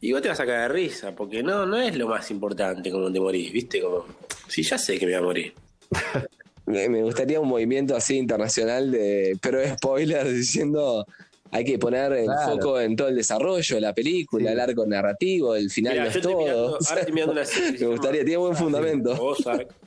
Y 0.00 0.12
vos 0.12 0.22
te 0.22 0.28
vas 0.28 0.40
a 0.40 0.46
caer 0.46 0.62
de 0.62 0.68
risa, 0.68 1.14
porque 1.14 1.42
no, 1.42 1.66
no 1.66 1.76
es 1.76 1.96
lo 1.96 2.06
más 2.08 2.30
importante 2.30 2.90
como 2.90 3.12
te 3.12 3.20
morís, 3.20 3.52
¿viste? 3.52 3.80
Como, 3.82 4.06
sí, 4.46 4.62
ya 4.62 4.78
sé 4.78 4.98
que 4.98 5.04
me 5.06 5.12
voy 5.12 5.20
a 5.20 5.22
morir. 5.24 5.54
Me 6.66 6.86
me 6.86 7.02
gustaría 7.02 7.40
un 7.40 7.48
movimiento 7.48 7.96
así 7.96 8.18
internacional 8.18 8.90
de 8.90 9.38
pero 9.40 9.66
spoiler 9.74 10.28
diciendo 10.30 11.06
hay 11.50 11.64
que 11.64 11.78
poner 11.78 12.12
el 12.12 12.24
Claro. 12.26 12.52
foco 12.52 12.80
en 12.80 12.94
todo 12.96 13.08
el 13.08 13.16
desarrollo 13.16 13.74
de 13.74 13.80
la 13.80 13.94
película, 13.94 14.46
Sí. 14.46 14.52
el 14.52 14.60
arco 14.60 14.86
narrativo, 14.86 15.54
el 15.54 15.70
final 15.70 15.92
Mirá, 15.94 16.04
no 16.04 16.10
es 16.10 16.20
todo. 16.20 16.38
mirando, 16.38 16.66
ahora 16.88 17.00
estoy 17.00 17.12
mirando 17.12 17.32
una 17.32 17.44
serie. 17.46 17.80
Me 17.80 17.86
gustaría, 17.86 18.20
tiene 18.24 18.36
buen 18.36 18.54
fundamento. 18.56 19.12
Ozark. 19.22 19.68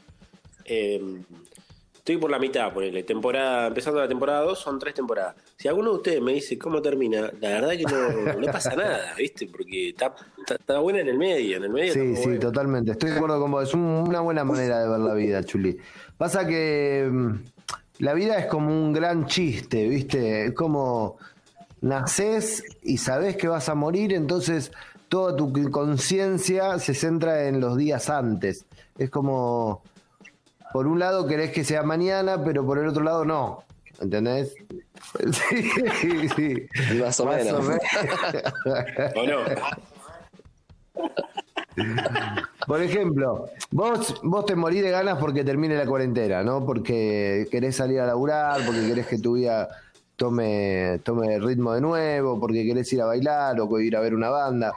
Eh, 0.65 1.02
estoy 1.95 2.17
por 2.17 2.30
la 2.32 2.39
mitad, 2.39 2.71
ponele. 2.74 3.04
Temporada, 3.04 3.67
empezando 3.67 4.00
la 4.00 4.08
temporada 4.08 4.41
2, 4.41 4.58
son 4.58 4.80
tres 4.80 4.93
temporadas. 4.93 5.36
Si 5.58 5.67
alguno 5.67 5.89
de 5.91 5.95
ustedes 5.97 6.21
me 6.21 6.34
dice 6.34 6.58
cómo 6.58 6.82
termina, 6.82 7.30
la 7.41 7.50
verdad 7.50 7.71
que 7.71 7.84
no, 7.84 8.34
no 8.39 8.45
pasa 8.52 8.76
nada, 8.76 9.13
¿viste? 9.17 9.47
Porque 9.52 9.89
está, 9.89 10.15
está, 10.39 10.56
está 10.56 10.80
buena 10.80 11.00
en 11.02 11.10
el 11.10 11.17
medio. 11.17 11.58
En 11.58 11.63
el 11.63 11.69
medio 11.71 11.93
Sí, 11.93 12.15
sí, 12.15 12.21
bueno. 12.24 12.39
totalmente. 12.39 12.91
Estoy 12.91 13.10
de 13.10 13.15
acuerdo 13.17 13.39
con 13.41 13.52
vos. 13.52 13.67
Es 13.67 13.74
un- 13.74 13.82
una 14.08 14.21
buena 14.21 14.43
manera 14.45 14.82
de 14.82 14.89
ver 14.89 15.00
la 15.00 15.13
vida, 15.13 15.43
Chuli. 15.43 15.78
Pasa 16.17 16.47
que 16.47 17.10
mm, 17.12 17.32
la 18.00 18.13
vida 18.13 18.38
es 18.38 18.45
como 18.45 18.69
un 18.69 18.93
gran 18.93 19.26
chiste, 19.26 19.88
¿viste? 19.89 20.45
Es 20.45 20.54
como 20.54 21.17
nacés 21.82 22.63
y 22.84 22.98
sabés 22.98 23.36
que 23.36 23.48
vas 23.48 23.67
a 23.70 23.76
morir, 23.76 24.13
entonces 24.13 24.72
toda 25.10 25.36
tu 25.36 25.52
conciencia 25.72 26.80
se 26.80 26.94
centra 26.94 27.48
en 27.48 27.60
los 27.60 27.78
días 27.78 28.10
antes. 28.10 28.65
Es 28.98 29.10
como, 29.10 29.82
por 30.72 30.88
un 30.88 31.00
lado 31.00 31.28
querés 31.28 31.52
que 31.52 31.63
sea 31.63 31.84
mañana, 31.84 32.44
pero 32.44 32.65
por 32.65 32.80
el 32.80 32.88
otro 32.88 33.04
lado 33.04 33.26
no. 33.26 33.63
¿Entendés? 34.00 34.56
Sí, 36.00 36.30
sí. 36.30 36.67
Más 37.00 37.20
o 37.20 37.26
menos. 37.26 37.67
¿O 39.15 39.24
no? 39.26 39.38
Por 42.67 42.82
ejemplo, 42.82 43.50
vos, 43.72 44.22
vos 44.24 44.46
te 44.46 44.56
morís 44.56 44.84
de 44.84 44.91
ganas 44.91 45.17
porque 45.17 45.44
termine 45.44 45.76
la 45.76 45.86
cuarentena, 45.86 46.44
¿no? 46.44 46.65
Porque 46.65 47.48
querés 47.52 47.76
salir 47.76 48.00
a 48.00 48.06
laburar, 48.06 48.63
porque 48.65 48.88
querés 48.88 49.08
que 49.08 49.17
tu 49.17 49.34
vida 49.34 49.67
tome, 50.22 51.00
tome 51.00 51.40
ritmo 51.40 51.74
de 51.74 51.82
nuevo, 51.82 52.40
porque 52.40 52.64
querés 52.64 52.94
ir 52.94 53.02
a 53.02 53.08
bailar 53.08 53.60
o 53.60 53.80
ir 53.80 53.98
a 53.98 54.02
ver 54.02 54.14
una 54.14 54.30
banda. 54.30 54.72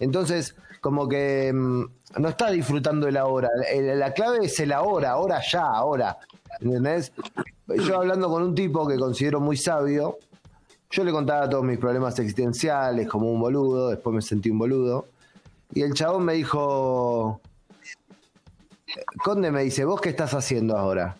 Entonces, 0.00 0.56
como 0.80 1.06
que 1.06 1.52
mm, 1.52 1.84
no 2.16 2.28
estás 2.30 2.52
disfrutando 2.52 3.06
el 3.06 3.18
ahora. 3.18 3.50
La 3.78 4.14
clave 4.14 4.46
es 4.46 4.58
el 4.58 4.72
ahora, 4.72 5.10
ahora 5.10 5.42
ya, 5.46 5.66
ahora. 5.66 6.16
¿Entendés? 6.60 7.12
Yo 7.68 7.96
hablando 7.96 8.30
con 8.30 8.42
un 8.42 8.54
tipo 8.54 8.88
que 8.88 8.96
considero 8.96 9.38
muy 9.38 9.58
sabio, 9.58 10.16
yo 10.90 11.04
le 11.04 11.12
contaba 11.12 11.46
todos 11.46 11.62
mis 11.62 11.78
problemas 11.78 12.18
existenciales 12.18 13.06
como 13.06 13.30
un 13.30 13.38
boludo, 13.38 13.90
después 13.90 14.16
me 14.16 14.22
sentí 14.22 14.48
un 14.48 14.58
boludo. 14.58 15.08
Y 15.74 15.82
el 15.82 15.92
chabón 15.92 16.24
me 16.24 16.32
dijo, 16.32 17.42
Conde 19.22 19.50
me 19.50 19.62
dice, 19.62 19.84
¿vos 19.84 20.00
qué 20.00 20.08
estás 20.08 20.32
haciendo 20.32 20.78
ahora? 20.78 21.18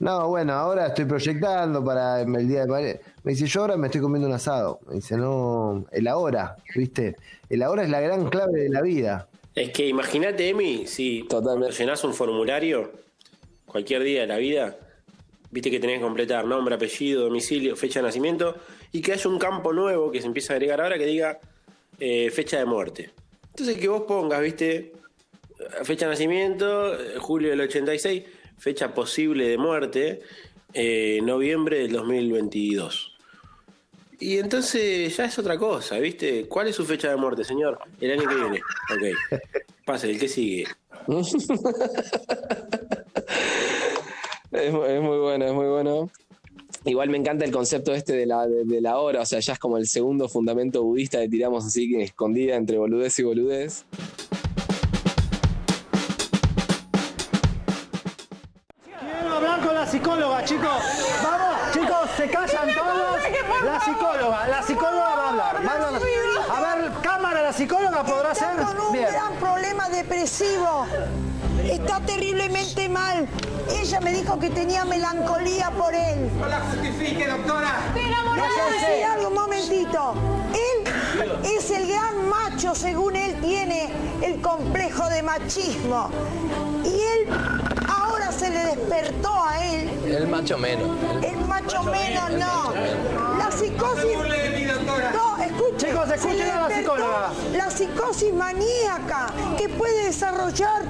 No, 0.00 0.28
bueno, 0.28 0.54
ahora 0.54 0.88
estoy 0.88 1.04
proyectando 1.04 1.84
para 1.84 2.22
el 2.22 2.48
día 2.48 2.62
de 2.62 2.66
Padre. 2.66 3.00
Me 3.22 3.32
dice, 3.32 3.46
yo 3.46 3.60
ahora 3.62 3.76
me 3.76 3.86
estoy 3.86 4.00
comiendo 4.00 4.26
un 4.28 4.34
asado. 4.34 4.80
Me 4.88 4.96
dice, 4.96 5.16
no, 5.16 5.86
el 5.92 6.08
ahora, 6.08 6.56
¿viste? 6.74 7.16
El 7.48 7.62
ahora 7.62 7.84
es 7.84 7.90
la 7.90 8.00
gran 8.00 8.28
clave 8.28 8.62
de 8.62 8.68
la 8.70 8.82
vida. 8.82 9.28
Es 9.54 9.70
que 9.70 9.86
imagínate, 9.86 10.48
Emi, 10.48 10.86
si 10.86 11.22
Totalmente. 11.28 11.76
llenás 11.76 12.02
un 12.02 12.12
formulario 12.12 12.92
cualquier 13.66 14.02
día 14.02 14.22
de 14.22 14.26
la 14.26 14.36
vida, 14.36 14.76
viste 15.50 15.70
que 15.70 15.78
tenés 15.78 15.98
que 15.98 16.04
completar 16.04 16.44
nombre, 16.44 16.74
apellido, 16.74 17.24
domicilio, 17.24 17.76
fecha 17.76 18.00
de 18.00 18.06
nacimiento, 18.06 18.56
y 18.90 19.00
que 19.00 19.12
haya 19.12 19.30
un 19.30 19.38
campo 19.38 19.72
nuevo 19.72 20.10
que 20.10 20.20
se 20.20 20.26
empieza 20.26 20.52
a 20.52 20.56
agregar 20.56 20.80
ahora 20.80 20.98
que 20.98 21.06
diga 21.06 21.38
eh, 22.00 22.30
fecha 22.30 22.58
de 22.58 22.64
muerte. 22.64 23.10
Entonces 23.50 23.78
que 23.78 23.88
vos 23.88 24.02
pongas, 24.02 24.40
viste, 24.40 24.92
fecha 25.84 26.06
de 26.06 26.12
nacimiento, 26.12 26.94
eh, 26.94 27.16
julio 27.18 27.50
del 27.50 27.60
86, 27.60 28.24
fecha 28.64 28.94
posible 28.94 29.46
de 29.46 29.58
muerte, 29.58 30.22
eh, 30.72 31.20
noviembre 31.22 31.80
del 31.80 31.92
2022. 31.92 33.12
Y 34.20 34.38
entonces 34.38 35.14
ya 35.14 35.26
es 35.26 35.38
otra 35.38 35.58
cosa, 35.58 35.98
¿viste? 35.98 36.46
¿Cuál 36.48 36.68
es 36.68 36.76
su 36.76 36.86
fecha 36.86 37.10
de 37.10 37.16
muerte, 37.16 37.44
señor? 37.44 37.78
El 38.00 38.12
año 38.12 38.26
que 38.26 38.34
viene. 38.34 38.60
Ok. 38.90 39.02
Pase, 39.84 40.10
el 40.10 40.18
que 40.18 40.28
sigue. 40.28 40.64
Es, 44.52 44.72
mu- 44.72 44.84
es 44.84 45.02
muy 45.02 45.18
bueno, 45.18 45.44
es 45.44 45.52
muy 45.52 45.66
bueno. 45.66 46.10
Igual 46.86 47.10
me 47.10 47.18
encanta 47.18 47.44
el 47.44 47.50
concepto 47.50 47.92
este 47.94 48.14
de 48.14 48.24
la, 48.24 48.46
de, 48.46 48.80
la 48.80 48.98
hora, 48.98 49.20
o 49.22 49.26
sea, 49.26 49.40
ya 49.40 49.52
es 49.54 49.58
como 49.58 49.76
el 49.78 49.86
segundo 49.86 50.28
fundamento 50.28 50.82
budista 50.82 51.18
que 51.20 51.28
tiramos 51.28 51.66
así 51.66 51.94
escondida 52.00 52.56
entre 52.56 52.78
boludez 52.78 53.18
y 53.18 53.22
boludez. 53.24 53.84
Psicóloga, 59.94 60.44
chicos. 60.44 60.82
Vamos, 61.22 61.56
chicos, 61.72 62.10
se 62.16 62.28
callan 62.28 62.74
todos. 62.74 63.64
La 63.64 63.80
psicóloga, 63.80 64.48
la 64.48 64.62
psicóloga 64.62 65.14
va 65.14 65.24
a 65.24 65.28
hablar. 65.28 65.56
Va 65.66 65.70
a, 65.70 65.86
hablar. 65.86 66.02
a 66.50 66.76
ver, 66.76 66.92
cámara, 67.00 67.42
la 67.42 67.52
psicóloga 67.52 68.02
podrá 68.02 68.34
ser. 68.34 68.50
Está 68.58 68.64
con 68.64 68.86
un 68.86 68.92
Bien. 68.92 69.06
gran 69.12 69.34
problema 69.34 69.88
depresivo. 69.90 70.86
Está 71.62 72.00
terriblemente 72.00 72.88
mal. 72.88 73.28
Ella 73.70 74.00
me 74.00 74.12
dijo 74.12 74.36
que 74.40 74.50
tenía 74.50 74.84
melancolía 74.84 75.70
por 75.70 75.94
él. 75.94 76.28
No 76.40 76.48
la 76.48 76.60
justifique, 76.60 77.28
doctora. 77.28 77.74
Decir 77.94 79.04
algo, 79.04 79.28
un 79.28 79.34
momentito. 79.34 80.14
Él 80.52 80.92
es 81.44 81.70
el 81.70 81.86
gran 81.86 82.28
macho, 82.28 82.74
según 82.74 83.14
él 83.14 83.40
tiene 83.40 83.90
el 84.22 84.40
complejo 84.40 85.08
de 85.08 85.22
machismo. 85.22 86.10
Y 86.84 87.00
él 87.00 87.73
despertó 88.74 89.32
a 89.44 89.64
él. 89.64 89.90
El 90.06 90.28
macho 90.28 90.58
menos. 90.58 90.90
El 91.22 91.36
macho 91.46 91.82
menos 91.84 92.30
no. 92.32 92.72
La 93.38 93.50
psicosis. 93.50 94.04
No, 95.14 95.36
escuchen. 95.42 95.76
Chicos, 95.76 96.10
escuchen 96.10 96.50
a 96.50 96.68
la 96.68 96.76
psicóloga. 96.76 97.32
La 97.52 97.70
psicosis 97.70 98.32
maníaca 98.32 99.26
que 99.58 99.68
puede 99.68 100.06
desarrollar 100.06 100.82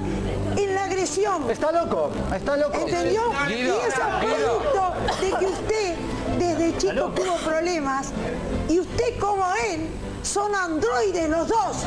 en 0.55 0.75
la 0.75 0.83
agresión. 0.85 1.49
Está 1.49 1.71
loco, 1.71 2.11
está 2.35 2.57
loco. 2.57 2.77
¿Entendió? 2.77 3.21
Guido, 3.47 3.75
y 3.83 3.87
es 3.87 3.99
a 3.99 4.19
Guido. 4.19 4.59
producto 4.59 4.93
de 5.21 5.29
que 5.39 5.45
usted 5.45 5.95
desde 6.39 6.77
chico 6.77 7.11
tuvo 7.15 7.35
problemas 7.37 8.11
y 8.69 8.79
usted 8.79 9.17
como 9.19 9.45
él 9.71 9.87
son 10.23 10.53
androides 10.55 11.29
los 11.29 11.47
dos. 11.47 11.85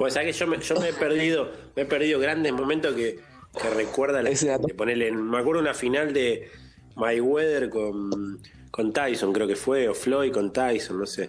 Pues 0.00 0.14
sabés 0.14 0.32
que 0.34 0.40
yo 0.40 0.46
me, 0.46 0.58
yo 0.58 0.80
me 0.80 0.88
he 0.88 0.92
perdido, 0.94 1.52
me 1.76 1.82
he 1.82 1.84
perdido 1.84 2.18
grandes 2.18 2.52
momentos 2.54 2.94
que, 2.94 3.18
que 3.60 3.68
recuerda 3.70 4.22
la, 4.22 4.30
de 4.30 4.74
ponerle 4.74 5.12
me 5.12 5.36
acuerdo 5.38 5.60
una 5.60 5.74
final 5.74 6.14
de 6.14 6.48
Mayweather 6.96 7.68
con, 7.68 8.40
con 8.70 8.94
Tyson, 8.94 9.30
creo 9.34 9.46
que 9.46 9.56
fue, 9.56 9.88
o 9.90 9.94
Floyd 9.94 10.32
con 10.32 10.54
Tyson, 10.54 10.98
no 10.98 11.04
sé. 11.04 11.28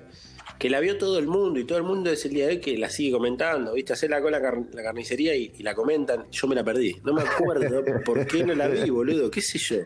Que 0.57 0.69
la 0.69 0.79
vio 0.79 0.97
todo 0.97 1.19
el 1.19 1.27
mundo 1.27 1.59
y 1.59 1.65
todo 1.65 1.77
el 1.79 1.83
mundo 1.83 2.11
es 2.11 2.23
el 2.23 2.31
día 2.31 2.45
de 2.47 2.51
hoy 2.53 2.59
que 2.61 2.77
la 2.77 2.89
sigue 2.89 3.11
comentando, 3.11 3.73
¿viste? 3.73 3.91
Hacer 3.91 4.09
la 4.09 4.21
cola 4.21 4.41
car- 4.41 4.63
la 4.71 4.83
carnicería 4.83 5.35
y, 5.35 5.51
y 5.57 5.63
la 5.63 5.75
comentan. 5.75 6.27
Yo 6.31 6.47
me 6.47 6.55
la 6.55 6.63
perdí. 6.63 6.95
No 7.03 7.13
me 7.13 7.23
acuerdo 7.23 7.83
por 8.05 8.25
qué 8.25 8.45
no 8.45 8.55
la 8.55 8.69
vi, 8.69 8.89
boludo. 8.89 9.29
¿Qué 9.29 9.41
sé 9.41 9.57
yo? 9.57 9.77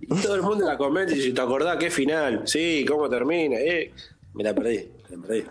Y 0.00 0.06
todo 0.22 0.34
el 0.34 0.40
mundo 0.42 0.64
la 0.64 0.78
comenta 0.78 1.12
y 1.12 1.16
dice, 1.16 1.32
¿te 1.32 1.40
acordás 1.42 1.76
qué 1.76 1.90
final? 1.90 2.42
Sí, 2.46 2.86
¿cómo 2.88 3.06
termina? 3.10 3.56
Eh, 3.58 3.92
me 4.32 4.44
la 4.44 4.54
perdí, 4.54 4.88
me 5.10 5.16
la 5.18 5.22
perdí. 5.26 5.44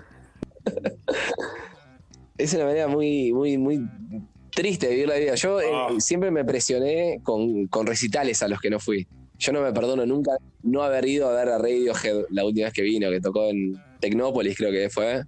Es 2.37 2.53
una 2.53 2.65
manera 2.65 2.87
muy, 2.87 3.33
muy, 3.33 3.57
muy 3.57 3.81
triste 4.53 4.87
de 4.87 4.93
vivir 4.93 5.07
la 5.09 5.15
vida. 5.15 5.35
Yo 5.35 5.59
eh, 5.61 5.65
Ah. 5.71 5.89
siempre 5.99 6.31
me 6.31 6.43
presioné 6.45 7.19
con, 7.23 7.67
con 7.67 7.85
recitales 7.87 8.41
a 8.43 8.47
los 8.47 8.59
que 8.59 8.69
no 8.69 8.79
fui. 8.79 9.07
Yo 9.39 9.51
no 9.51 9.61
me 9.61 9.71
perdono 9.71 10.05
nunca 10.05 10.31
no 10.63 10.81
haber 10.81 11.05
ido 11.05 11.29
a 11.29 11.33
ver 11.33 11.49
a 11.49 11.57
Radiohead 11.57 12.25
la 12.31 12.43
última 12.43 12.65
vez 12.65 12.73
que 12.73 12.81
vino, 12.81 13.09
que 13.11 13.21
tocó 13.21 13.49
en 13.49 13.75
Tecnópolis, 13.99 14.57
creo 14.57 14.71
que 14.71 14.89
fue. 14.89 15.23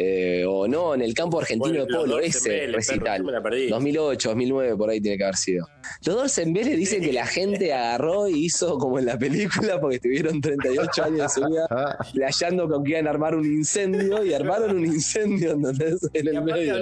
Eh, 0.00 0.44
o 0.46 0.68
no, 0.68 0.94
en 0.94 1.02
el 1.02 1.12
campo 1.12 1.40
argentino 1.40 1.70
Bueno, 1.70 1.86
de 1.86 1.92
Polo, 1.92 2.20
ese 2.20 2.50
perro, 2.50 2.72
recital. 2.74 3.18
yo 3.18 3.24
me 3.24 3.32
la 3.32 3.42
perdí. 3.42 3.68
2008, 3.68 4.28
2009, 4.28 4.76
por 4.76 4.90
ahí 4.90 5.00
tiene 5.00 5.18
que 5.18 5.24
haber 5.24 5.36
sido. 5.36 5.66
Los 6.04 6.14
dos 6.14 6.38
en 6.38 6.52
Vélez 6.52 6.76
dicen 6.76 7.02
que 7.02 7.12
la 7.12 7.26
gente 7.26 7.72
agarró 7.72 8.28
y 8.28 8.44
hizo 8.44 8.78
como 8.78 9.00
en 9.00 9.06
la 9.06 9.18
película, 9.18 9.80
porque 9.80 9.98
tuvieron 9.98 10.40
38 10.40 11.02
años 11.04 11.18
de 11.22 11.28
su 11.28 11.48
vida, 11.48 11.98
playando 12.14 12.68
con 12.68 12.84
que 12.84 12.90
iban 12.92 13.06
a 13.08 13.10
armar 13.10 13.34
un 13.34 13.44
incendio 13.44 14.24
y 14.24 14.32
armaron 14.34 14.76
un 14.76 14.84
incendio, 14.86 15.52
¿entendés? 15.52 15.98
En 16.12 16.28
el 16.28 16.42
medio. 16.42 16.76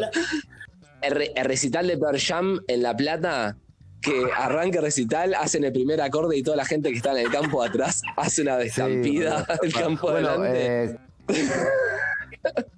El, 1.01 1.11
re- 1.13 1.33
el 1.35 1.45
recital 1.47 1.87
de 1.87 1.97
Pearl 1.97 2.19
Jam 2.21 2.61
en 2.69 2.83
La 2.83 2.95
Plata, 2.95 3.57
que 4.03 4.25
arranca 4.37 4.79
el 4.81 4.85
recital, 4.85 5.33
hacen 5.35 5.65
el 5.65 5.73
primer 5.73 6.01
acorde 6.03 6.37
y 6.37 6.43
toda 6.43 6.57
la 6.59 6.65
gente 6.67 6.91
que 6.91 6.97
está 6.97 7.13
en 7.13 7.27
el 7.27 7.31
campo 7.33 7.63
atrás 7.63 8.03
hace 8.17 8.43
una 8.43 8.59
destampida 8.59 9.47
Sí, 9.47 9.59
del 9.63 9.73
campo 9.73 10.11
bueno, 10.11 10.29
adelante. 10.29 10.85
eh, 10.85 10.99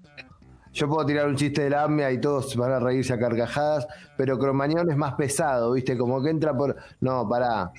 yo 0.79 0.89
puedo 0.89 1.05
tirar 1.07 1.27
un 1.27 1.37
chiste 1.37 1.63
de 1.65 1.71
la 1.71 1.83
AMIA 1.85 2.13
y 2.13 2.21
todos 2.21 2.55
van 2.57 2.73
a 2.73 2.79
reírse 2.79 3.13
a 3.13 3.19
carcajadas, 3.19 3.87
pero 4.17 4.39
Cromañón 4.39 4.91
es 4.91 4.97
más 4.97 5.15
pesado, 5.15 5.73
¿viste? 5.73 5.97
Como 5.99 6.23
que 6.23 6.31
entra 6.31 6.57
por. 6.57 6.77
No, 7.01 7.29
pará. 7.29 7.71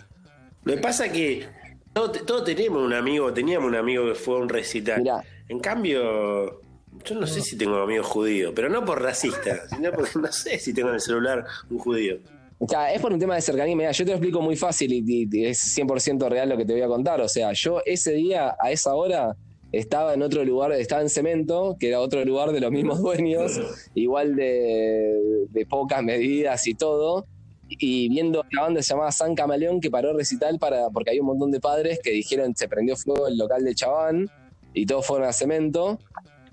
Lo 0.64 0.76
que 0.76 0.82
pasa 0.82 1.06
es 1.06 1.12
que 1.14 1.48
todos, 1.94 2.26
todos 2.26 2.44
tenemos 2.44 2.84
un 2.84 2.94
amigo, 2.94 3.34
teníamos 3.34 3.68
un 3.70 3.76
amigo 3.76 4.06
que 4.06 4.16
fue 4.16 4.36
a 4.36 4.40
un 4.42 4.50
recital. 4.50 5.00
Mirá. 5.02 5.24
En 5.48 5.60
cambio, 5.60 6.62
yo 7.06 7.16
no 7.16 7.26
sé 7.26 7.42
si 7.42 7.58
tengo 7.58 7.78
amigos 7.78 8.08
judíos, 8.08 8.52
pero 8.56 8.70
no 8.70 8.84
por 8.86 9.02
racista, 9.02 9.68
sino 9.70 9.92
porque 9.92 10.20
no 10.20 10.32
sé 10.32 10.60
si 10.60 10.74
tengo 10.74 10.90
en 10.90 10.96
el 10.96 11.02
celular 11.02 11.46
un 11.70 11.80
judío. 11.80 12.18
O 12.62 12.68
sea, 12.68 12.92
es 12.94 13.02
por 13.02 13.14
un 13.14 13.20
tema 13.20 13.36
de 13.36 13.42
cercanía. 13.42 13.74
Mirá, 13.76 13.92
yo 13.92 14.04
te 14.04 14.12
lo 14.12 14.18
explico 14.18 14.42
muy 14.42 14.58
fácil 14.58 14.92
y, 14.92 14.98
y- 15.08 15.30
y 15.32 15.46
es 15.46 15.78
100% 15.78 16.28
real 16.30 16.50
lo 16.50 16.58
que 16.58 16.66
te 16.66 16.74
voy 16.74 16.82
a 16.82 16.88
contar. 16.88 17.22
O 17.22 17.30
sea, 17.30 17.54
yo 17.54 17.82
ese 17.86 18.12
día, 18.12 18.54
a 18.60 18.70
esa 18.70 18.94
hora, 18.96 19.34
estaba 19.72 20.14
en 20.14 20.22
otro 20.24 20.44
lugar, 20.46 20.72
estaba 20.74 21.02
en 21.02 21.10
Cemento, 21.10 21.78
que 21.80 21.90
era 21.90 22.00
otro 22.00 22.24
lugar 22.26 22.52
de 22.52 22.60
los 22.60 22.72
mismos 22.72 23.00
dueños, 23.02 23.60
igual 23.96 24.36
de, 24.36 25.46
de 25.50 25.66
pocas 25.66 26.02
medidas 26.04 26.66
y 26.68 26.74
todo. 26.76 27.26
Y 27.68 28.10
viendo 28.10 28.44
una 28.52 28.62
banda 28.64 28.80
que 28.80 28.84
se 28.84 28.94
llamaba 28.94 29.12
San 29.12 29.36
Camaleón 29.36 29.80
que 29.80 29.92
paró 29.92 30.12
recital 30.14 30.58
para, 30.58 30.90
porque 30.90 31.12
hay 31.12 31.20
un 31.20 31.28
montón 31.28 31.52
de 31.52 31.60
padres 31.60 32.00
que 32.04 32.10
dijeron 32.10 32.56
se 32.56 32.68
prendió 32.68 32.96
fuego 32.96 33.28
el 33.28 33.38
local 33.38 33.64
de 33.64 33.76
Chabán 33.76 34.28
y 34.74 34.88
todos 34.88 35.06
fueron 35.06 35.28
a 35.28 35.34
Cemento. 35.34 36.00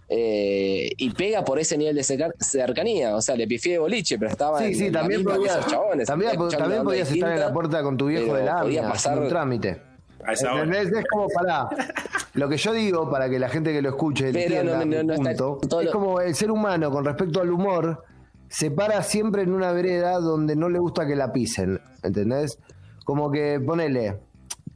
eh, 0.09 0.91
y 0.97 1.11
pega 1.11 1.43
por 1.45 1.59
ese 1.59 1.77
nivel 1.79 1.97
de 1.97 2.03
cerca- 2.05 2.33
cercanía. 2.39 3.17
O 3.17 3.23
sea, 3.23 3.35
le 3.35 3.47
pifié 3.49 3.73
de 3.73 3.79
boliche, 3.79 4.19
pero 4.19 4.31
estaba 4.31 4.59
Sí, 4.61 4.65
en 4.67 4.75
sí, 4.77 4.91
la 4.91 5.01
también 5.01 5.25
podías, 5.25 5.67
chabones. 5.67 6.07
también, 6.07 6.37
podías 6.85 7.11
estar 7.11 7.33
en 7.33 7.41
la 7.41 7.53
puerta 7.53 7.83
con 7.83 7.97
tu 7.97 8.07
viejo 8.07 8.35
de 8.35 8.45
la 8.45 8.61
podía 8.61 8.83
pasar- 8.89 9.19
un 9.19 9.29
trámite. 9.29 9.81
A 10.25 10.33
esa 10.33 10.53
hora. 10.53 10.65
¿Entendés? 10.65 10.93
Es 11.01 11.05
como 11.09 11.29
pará. 11.29 11.69
Lo 12.37 12.49
que 12.49 12.57
yo 12.57 12.73
digo, 12.73 13.11
para 13.11 13.29
que 13.29 13.39
la 13.39 13.49
gente 13.49 13.73
que 13.73 13.83
lo 13.83 13.89
escuche 13.91 14.29
entienda 14.29 14.85
no, 14.85 15.03
no, 15.03 15.13
está- 15.15 15.45
punto, 15.47 15.81
es 15.81 15.91
como 15.91 16.21
el 16.21 16.35
ser 16.35 16.51
humano 16.51 16.91
con 16.91 17.05
respecto 17.05 17.41
al 17.41 17.51
humor 17.51 18.05
se 18.49 18.71
para 18.71 19.03
siempre 19.03 19.43
en 19.43 19.53
una 19.53 19.73
vereda 19.73 20.21
donde 20.21 20.55
no 20.55 20.69
le 20.69 20.79
gusta 20.79 21.07
que 21.07 21.17
la 21.17 21.33
pisen, 21.33 21.81
¿entendés? 22.03 22.59
Como 23.05 23.31
que 23.31 23.59
ponele, 23.61 24.21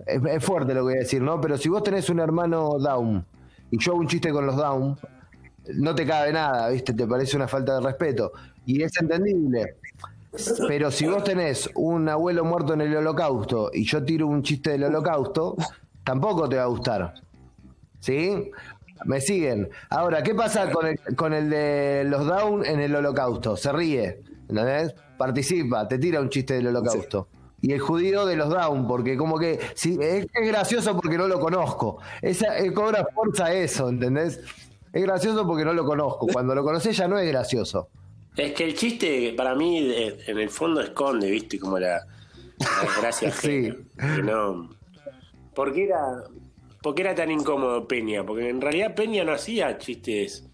es, 0.07 0.20
es 0.25 0.44
fuerte 0.44 0.75
lo 0.75 0.81
que 0.81 0.85
voy 0.85 0.94
a 0.94 0.99
decir, 1.01 1.23
¿no? 1.23 1.40
Pero 1.40 1.57
si 1.57 1.68
vos 1.68 1.83
tenés 1.83 2.09
un 2.11 2.18
hermano 2.18 2.79
down 2.79 3.25
y 3.70 3.79
yo 3.79 3.92
hago 3.92 4.01
un 4.01 4.09
chiste 4.09 4.33
con 4.33 4.46
los 4.46 4.57
down, 4.57 4.96
no 5.75 5.94
te 5.94 6.05
cabe 6.07 6.33
nada, 6.33 6.68
¿viste? 6.70 6.94
Te 6.94 7.07
parece 7.07 7.37
una 7.37 7.46
falta 7.46 7.75
de 7.77 7.81
respeto. 7.83 8.33
Y 8.66 8.83
es 8.83 8.92
entendible. 9.01 9.77
Pero 10.68 10.90
si 10.90 11.07
vos 11.07 11.23
tenés 11.25 11.68
un 11.75 12.09
abuelo 12.09 12.44
muerto 12.44 12.75
en 12.75 12.81
el 12.81 12.96
holocausto 12.96 13.70
y 13.73 13.85
yo 13.85 14.03
tiro 14.05 14.27
un 14.27 14.42
chiste 14.42 14.70
del 14.70 14.85
holocausto, 14.85 15.57
tampoco 16.05 16.49
te 16.49 16.57
va 16.57 16.62
a 16.64 16.66
gustar. 16.66 17.14
¿Sí? 18.01 18.51
Me 19.05 19.21
siguen. 19.21 19.71
Ahora, 19.89 20.23
¿qué 20.23 20.35
pasa 20.35 20.71
con 20.71 20.87
el, 20.87 20.99
con 21.17 21.33
el 21.33 21.49
de 21.49 22.05
los 22.07 22.27
down 22.27 22.67
en 22.67 22.81
el 22.81 22.95
holocausto? 22.95 23.57
Se 23.57 23.73
ríe, 23.73 24.21
¿entendés? 24.49 24.95
Participa, 25.17 25.89
te 25.89 25.99
tira 25.99 26.21
un 26.21 26.29
chiste 26.29 26.55
del 26.55 26.67
holocausto. 26.69 27.29
Y 27.63 27.73
el 27.73 27.81
judío 27.81 28.27
de 28.27 28.37
los 28.37 28.49
down, 28.49 28.87
porque 28.87 29.17
como 29.17 29.39
que 29.39 29.59
si, 29.75 29.99
es, 30.01 30.27
es 30.33 30.49
gracioso 30.49 30.97
porque 30.97 31.19
no 31.19 31.29
lo 31.29 31.41
conozco. 31.41 31.99
Esa, 32.23 32.49
cobra 32.73 33.07
fuerza 33.15 33.53
eso, 33.53 33.89
¿entendés? 33.89 34.41
Es 34.93 35.03
gracioso 35.03 35.47
porque 35.47 35.65
no 35.65 35.73
lo 35.73 35.85
conozco. 35.85 36.27
Cuando 36.27 36.55
lo 36.55 36.65
conoces 36.65 36.97
ya 36.97 37.07
no 37.07 37.19
es 37.19 37.29
gracioso. 37.31 37.89
Es 38.37 38.53
que 38.53 38.65
el 38.65 38.75
chiste, 38.75 39.35
para 39.37 39.55
mí, 39.55 39.79
eh, 39.79 40.19
en 40.27 40.39
el 40.39 40.51
fondo 40.51 40.81
esconde, 40.81 41.31
¿viste? 41.31 41.59
Como 41.59 41.79
la, 41.79 42.07
la 42.59 42.83
desgracia 42.83 43.31
Sí. 43.41 43.73
que 43.99 44.23
no. 44.23 44.71
¿Por 45.55 45.73
qué 45.73 45.85
era, 45.85 46.01
por 46.83 46.95
qué 46.95 47.03
era 47.03 47.14
tan 47.14 47.31
incómodo 47.31 47.87
Peña? 47.87 48.25
Porque 48.25 48.49
en 48.49 48.61
realidad 48.61 48.95
Peña 48.95 49.25
no 49.25 49.33
hacía 49.33 49.79
chistes 49.79 50.47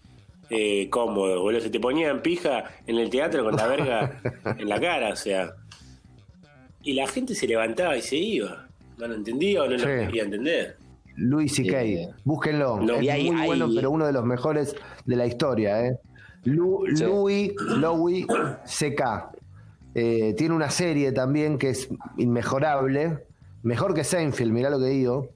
eh, 0.49 0.89
cómodos, 0.89 1.41
boludo. 1.41 1.61
Se 1.61 1.69
te 1.69 1.79
ponía 1.79 2.09
en 2.09 2.21
pija 2.21 2.65
en 2.85 2.97
el 2.97 3.09
teatro 3.09 3.43
con 3.43 3.55
la 3.55 3.67
verga 3.67 4.21
en 4.57 4.67
la 4.69 4.79
cara, 4.79 5.13
o 5.13 5.15
sea. 5.15 5.51
Y 6.83 6.93
la 6.93 7.07
gente 7.07 7.35
se 7.35 7.47
levantaba 7.47 7.97
y 7.97 8.01
se 8.01 8.15
iba. 8.15 8.67
¿No 8.97 9.07
lo 9.07 9.15
entendía 9.15 9.63
o 9.63 9.67
no 9.67 9.77
Sí. 9.77 9.85
lo 9.85 9.91
quería 10.05 10.23
entender? 10.23 10.77
Luis 11.17 11.55
C.K. 11.55 11.83
Eh, 11.83 12.09
Búsquenlo. 12.23 12.79
no, 12.79 12.95
es 12.95 13.03
y 13.03 13.09
hay- 13.09 13.31
muy 13.31 13.45
bueno, 13.47 13.69
pero 13.73 13.91
uno 13.91 14.05
de 14.05 14.13
los 14.13 14.23
mejores 14.23 14.75
de 15.05 15.15
la 15.15 15.25
historia. 15.25 15.85
¿eh? 15.85 15.97
Lu- 16.45 16.85
Sí. 16.95 17.03
Louis, 17.03 17.51
Louis 17.59 18.25
C.K. 18.65 19.31
Eh, 19.95 20.35
tiene 20.37 20.53
una 20.55 20.69
serie 20.69 21.11
también 21.11 21.57
que 21.57 21.71
es 21.71 21.89
inmejorable. 22.17 23.17
Mejor 23.63 23.93
que 23.95 24.03
Seinfeld, 24.03 24.51
mirá 24.51 24.69
lo 24.69 24.79
que 24.79 24.85
digo. 24.85 25.29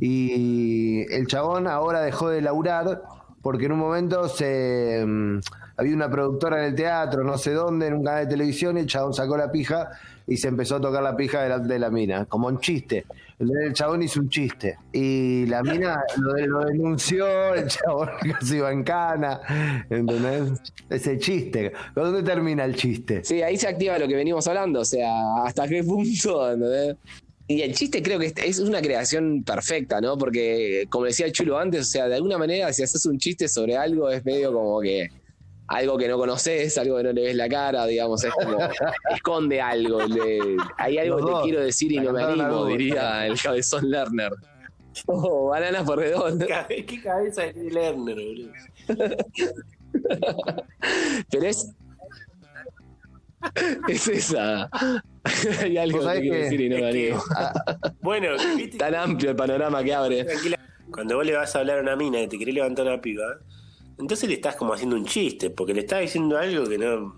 Y 0.00 1.12
el 1.12 1.26
chabón 1.26 1.66
ahora 1.66 2.00
dejó 2.00 2.28
de 2.28 2.42
laburar 2.42 3.02
porque 3.46 3.66
en 3.66 3.72
un 3.72 3.78
momento 3.78 4.28
se 4.28 5.04
mm, 5.06 5.38
había 5.76 5.94
una 5.94 6.10
productora 6.10 6.58
en 6.58 6.70
el 6.70 6.74
teatro, 6.74 7.22
no 7.22 7.38
sé 7.38 7.52
dónde, 7.52 7.86
en 7.86 7.94
un 7.94 8.04
canal 8.04 8.24
de 8.24 8.30
televisión, 8.30 8.76
y 8.76 8.80
el 8.80 8.86
chabón 8.88 9.14
sacó 9.14 9.36
la 9.36 9.52
pija 9.52 9.90
y 10.26 10.36
se 10.36 10.48
empezó 10.48 10.76
a 10.76 10.80
tocar 10.80 11.00
la 11.00 11.16
pija 11.16 11.42
delante 11.42 11.72
de 11.74 11.78
la 11.78 11.90
mina, 11.90 12.24
como 12.24 12.48
un 12.48 12.58
chiste. 12.58 13.04
El 13.38 13.72
chabón 13.72 14.02
hizo 14.02 14.18
un 14.18 14.30
chiste 14.30 14.78
y 14.92 15.46
la 15.46 15.62
mina 15.62 16.02
lo, 16.16 16.64
denunció, 16.64 17.54
el 17.54 17.68
chabón 17.68 18.08
casi 18.32 18.56
iba 18.56 18.72
en 18.72 18.82
cana, 18.82 19.40
¿entendés? 19.88 20.60
Ese 20.90 21.16
chiste. 21.18 21.72
¿Dónde 21.94 22.24
termina 22.24 22.64
el 22.64 22.74
chiste? 22.74 23.22
Sí, 23.22 23.42
ahí 23.42 23.56
se 23.56 23.68
activa 23.68 23.96
lo 23.96 24.08
que 24.08 24.16
venimos 24.16 24.48
hablando, 24.48 24.80
o 24.80 24.84
sea, 24.84 25.44
hasta 25.44 25.68
qué 25.68 25.84
punto, 25.84 26.50
¿entendés? 26.50 26.96
Y 27.48 27.62
el 27.62 27.74
chiste 27.74 28.02
creo 28.02 28.18
que 28.18 28.32
es- 28.36 28.58
una 28.58 28.80
creación 28.82 29.44
perfecta, 29.44 30.00
¿no? 30.00 30.18
Porque, 30.18 30.86
como 30.90 31.04
decía 31.04 31.26
el 31.26 31.32
Chulo 31.32 31.58
antes, 31.58 31.82
o 31.82 31.84
sea, 31.84 32.08
de 32.08 32.16
alguna 32.16 32.38
manera, 32.38 32.72
si 32.72 32.82
haces 32.82 33.06
un 33.06 33.18
chiste 33.18 33.46
sobre 33.48 33.76
algo, 33.76 34.10
es 34.10 34.24
medio 34.24 34.52
como 34.52 34.80
que 34.80 35.08
algo 35.68 35.96
que 35.98 36.08
no 36.08 36.16
conoces, 36.16 36.76
algo 36.78 36.96
que 36.96 37.02
no 37.04 37.12
le 37.12 37.22
ves 37.22 37.34
la 37.36 37.48
cara, 37.48 37.86
digamos, 37.86 38.22
es 38.24 38.32
como, 38.32 38.58
esconde 39.14 39.60
algo. 39.60 40.02
le- 40.06 40.56
hay 40.78 40.98
algo 40.98 41.18
que 41.18 41.32
te 41.32 41.40
quiero 41.44 41.60
decir 41.64 41.92
y 41.92 41.98
no 42.00 42.12
me 42.12 42.22
animo, 42.22 42.66
diría 42.66 43.26
el 43.26 43.40
cabezón 43.40 43.90
Lerner. 43.90 44.32
Oh, 45.08 45.48
bananas 45.48 45.82
por 45.82 45.98
redondo. 45.98 46.46
¿Qué 46.68 47.02
cabeza 47.02 47.42
de 47.42 47.52
Lerner, 47.70 48.14
boludo? 48.16 48.50
Pero 51.30 51.46
es. 51.46 51.70
Es 53.88 54.08
esa. 54.08 54.70
Hay 55.62 55.76
algo 55.76 56.00
que 56.00 56.20
quiero 56.20 56.36
decir 56.36 56.60
y 56.60 56.68
no 56.68 56.78
lo 56.78 56.92
que... 56.92 57.16
Ah, 57.34 57.52
bueno, 58.00 58.28
tan 58.78 58.94
amplio 58.94 59.30
el 59.30 59.36
panorama 59.36 59.82
que 59.82 59.94
abre. 59.94 60.26
Cuando 60.90 61.16
vos 61.16 61.26
le 61.26 61.34
vas 61.34 61.54
a 61.56 61.60
hablar 61.60 61.78
a 61.78 61.82
una 61.82 61.96
mina 61.96 62.18
que 62.20 62.28
te 62.28 62.36
quiere 62.36 62.52
levantar 62.52 62.86
una 62.86 63.00
piba, 63.00 63.38
entonces 63.98 64.28
le 64.28 64.34
estás 64.36 64.56
como 64.56 64.74
haciendo 64.74 64.96
un 64.96 65.04
chiste, 65.04 65.50
porque 65.50 65.74
le 65.74 65.80
estás 65.80 66.00
diciendo 66.00 66.38
algo 66.38 66.68
que 66.68 66.78
no, 66.78 67.14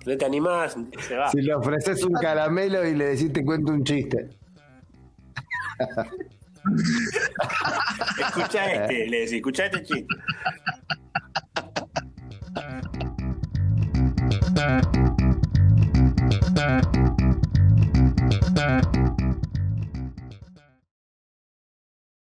que 0.00 0.10
no 0.10 0.18
te 0.18 0.24
animás. 0.24 0.76
Se 1.00 1.16
va. 1.16 1.30
Si 1.30 1.40
le 1.40 1.54
ofreces 1.54 2.02
un 2.04 2.12
caramelo 2.14 2.86
y 2.86 2.94
le 2.94 3.06
decís 3.06 3.32
te 3.32 3.44
cuento 3.44 3.72
un 3.72 3.84
chiste. 3.84 4.28
escucha 8.18 8.72
este, 8.72 9.06
le 9.06 9.20
decís, 9.20 9.32
escucha 9.32 9.64
este 9.66 9.82
chiste. 9.82 10.14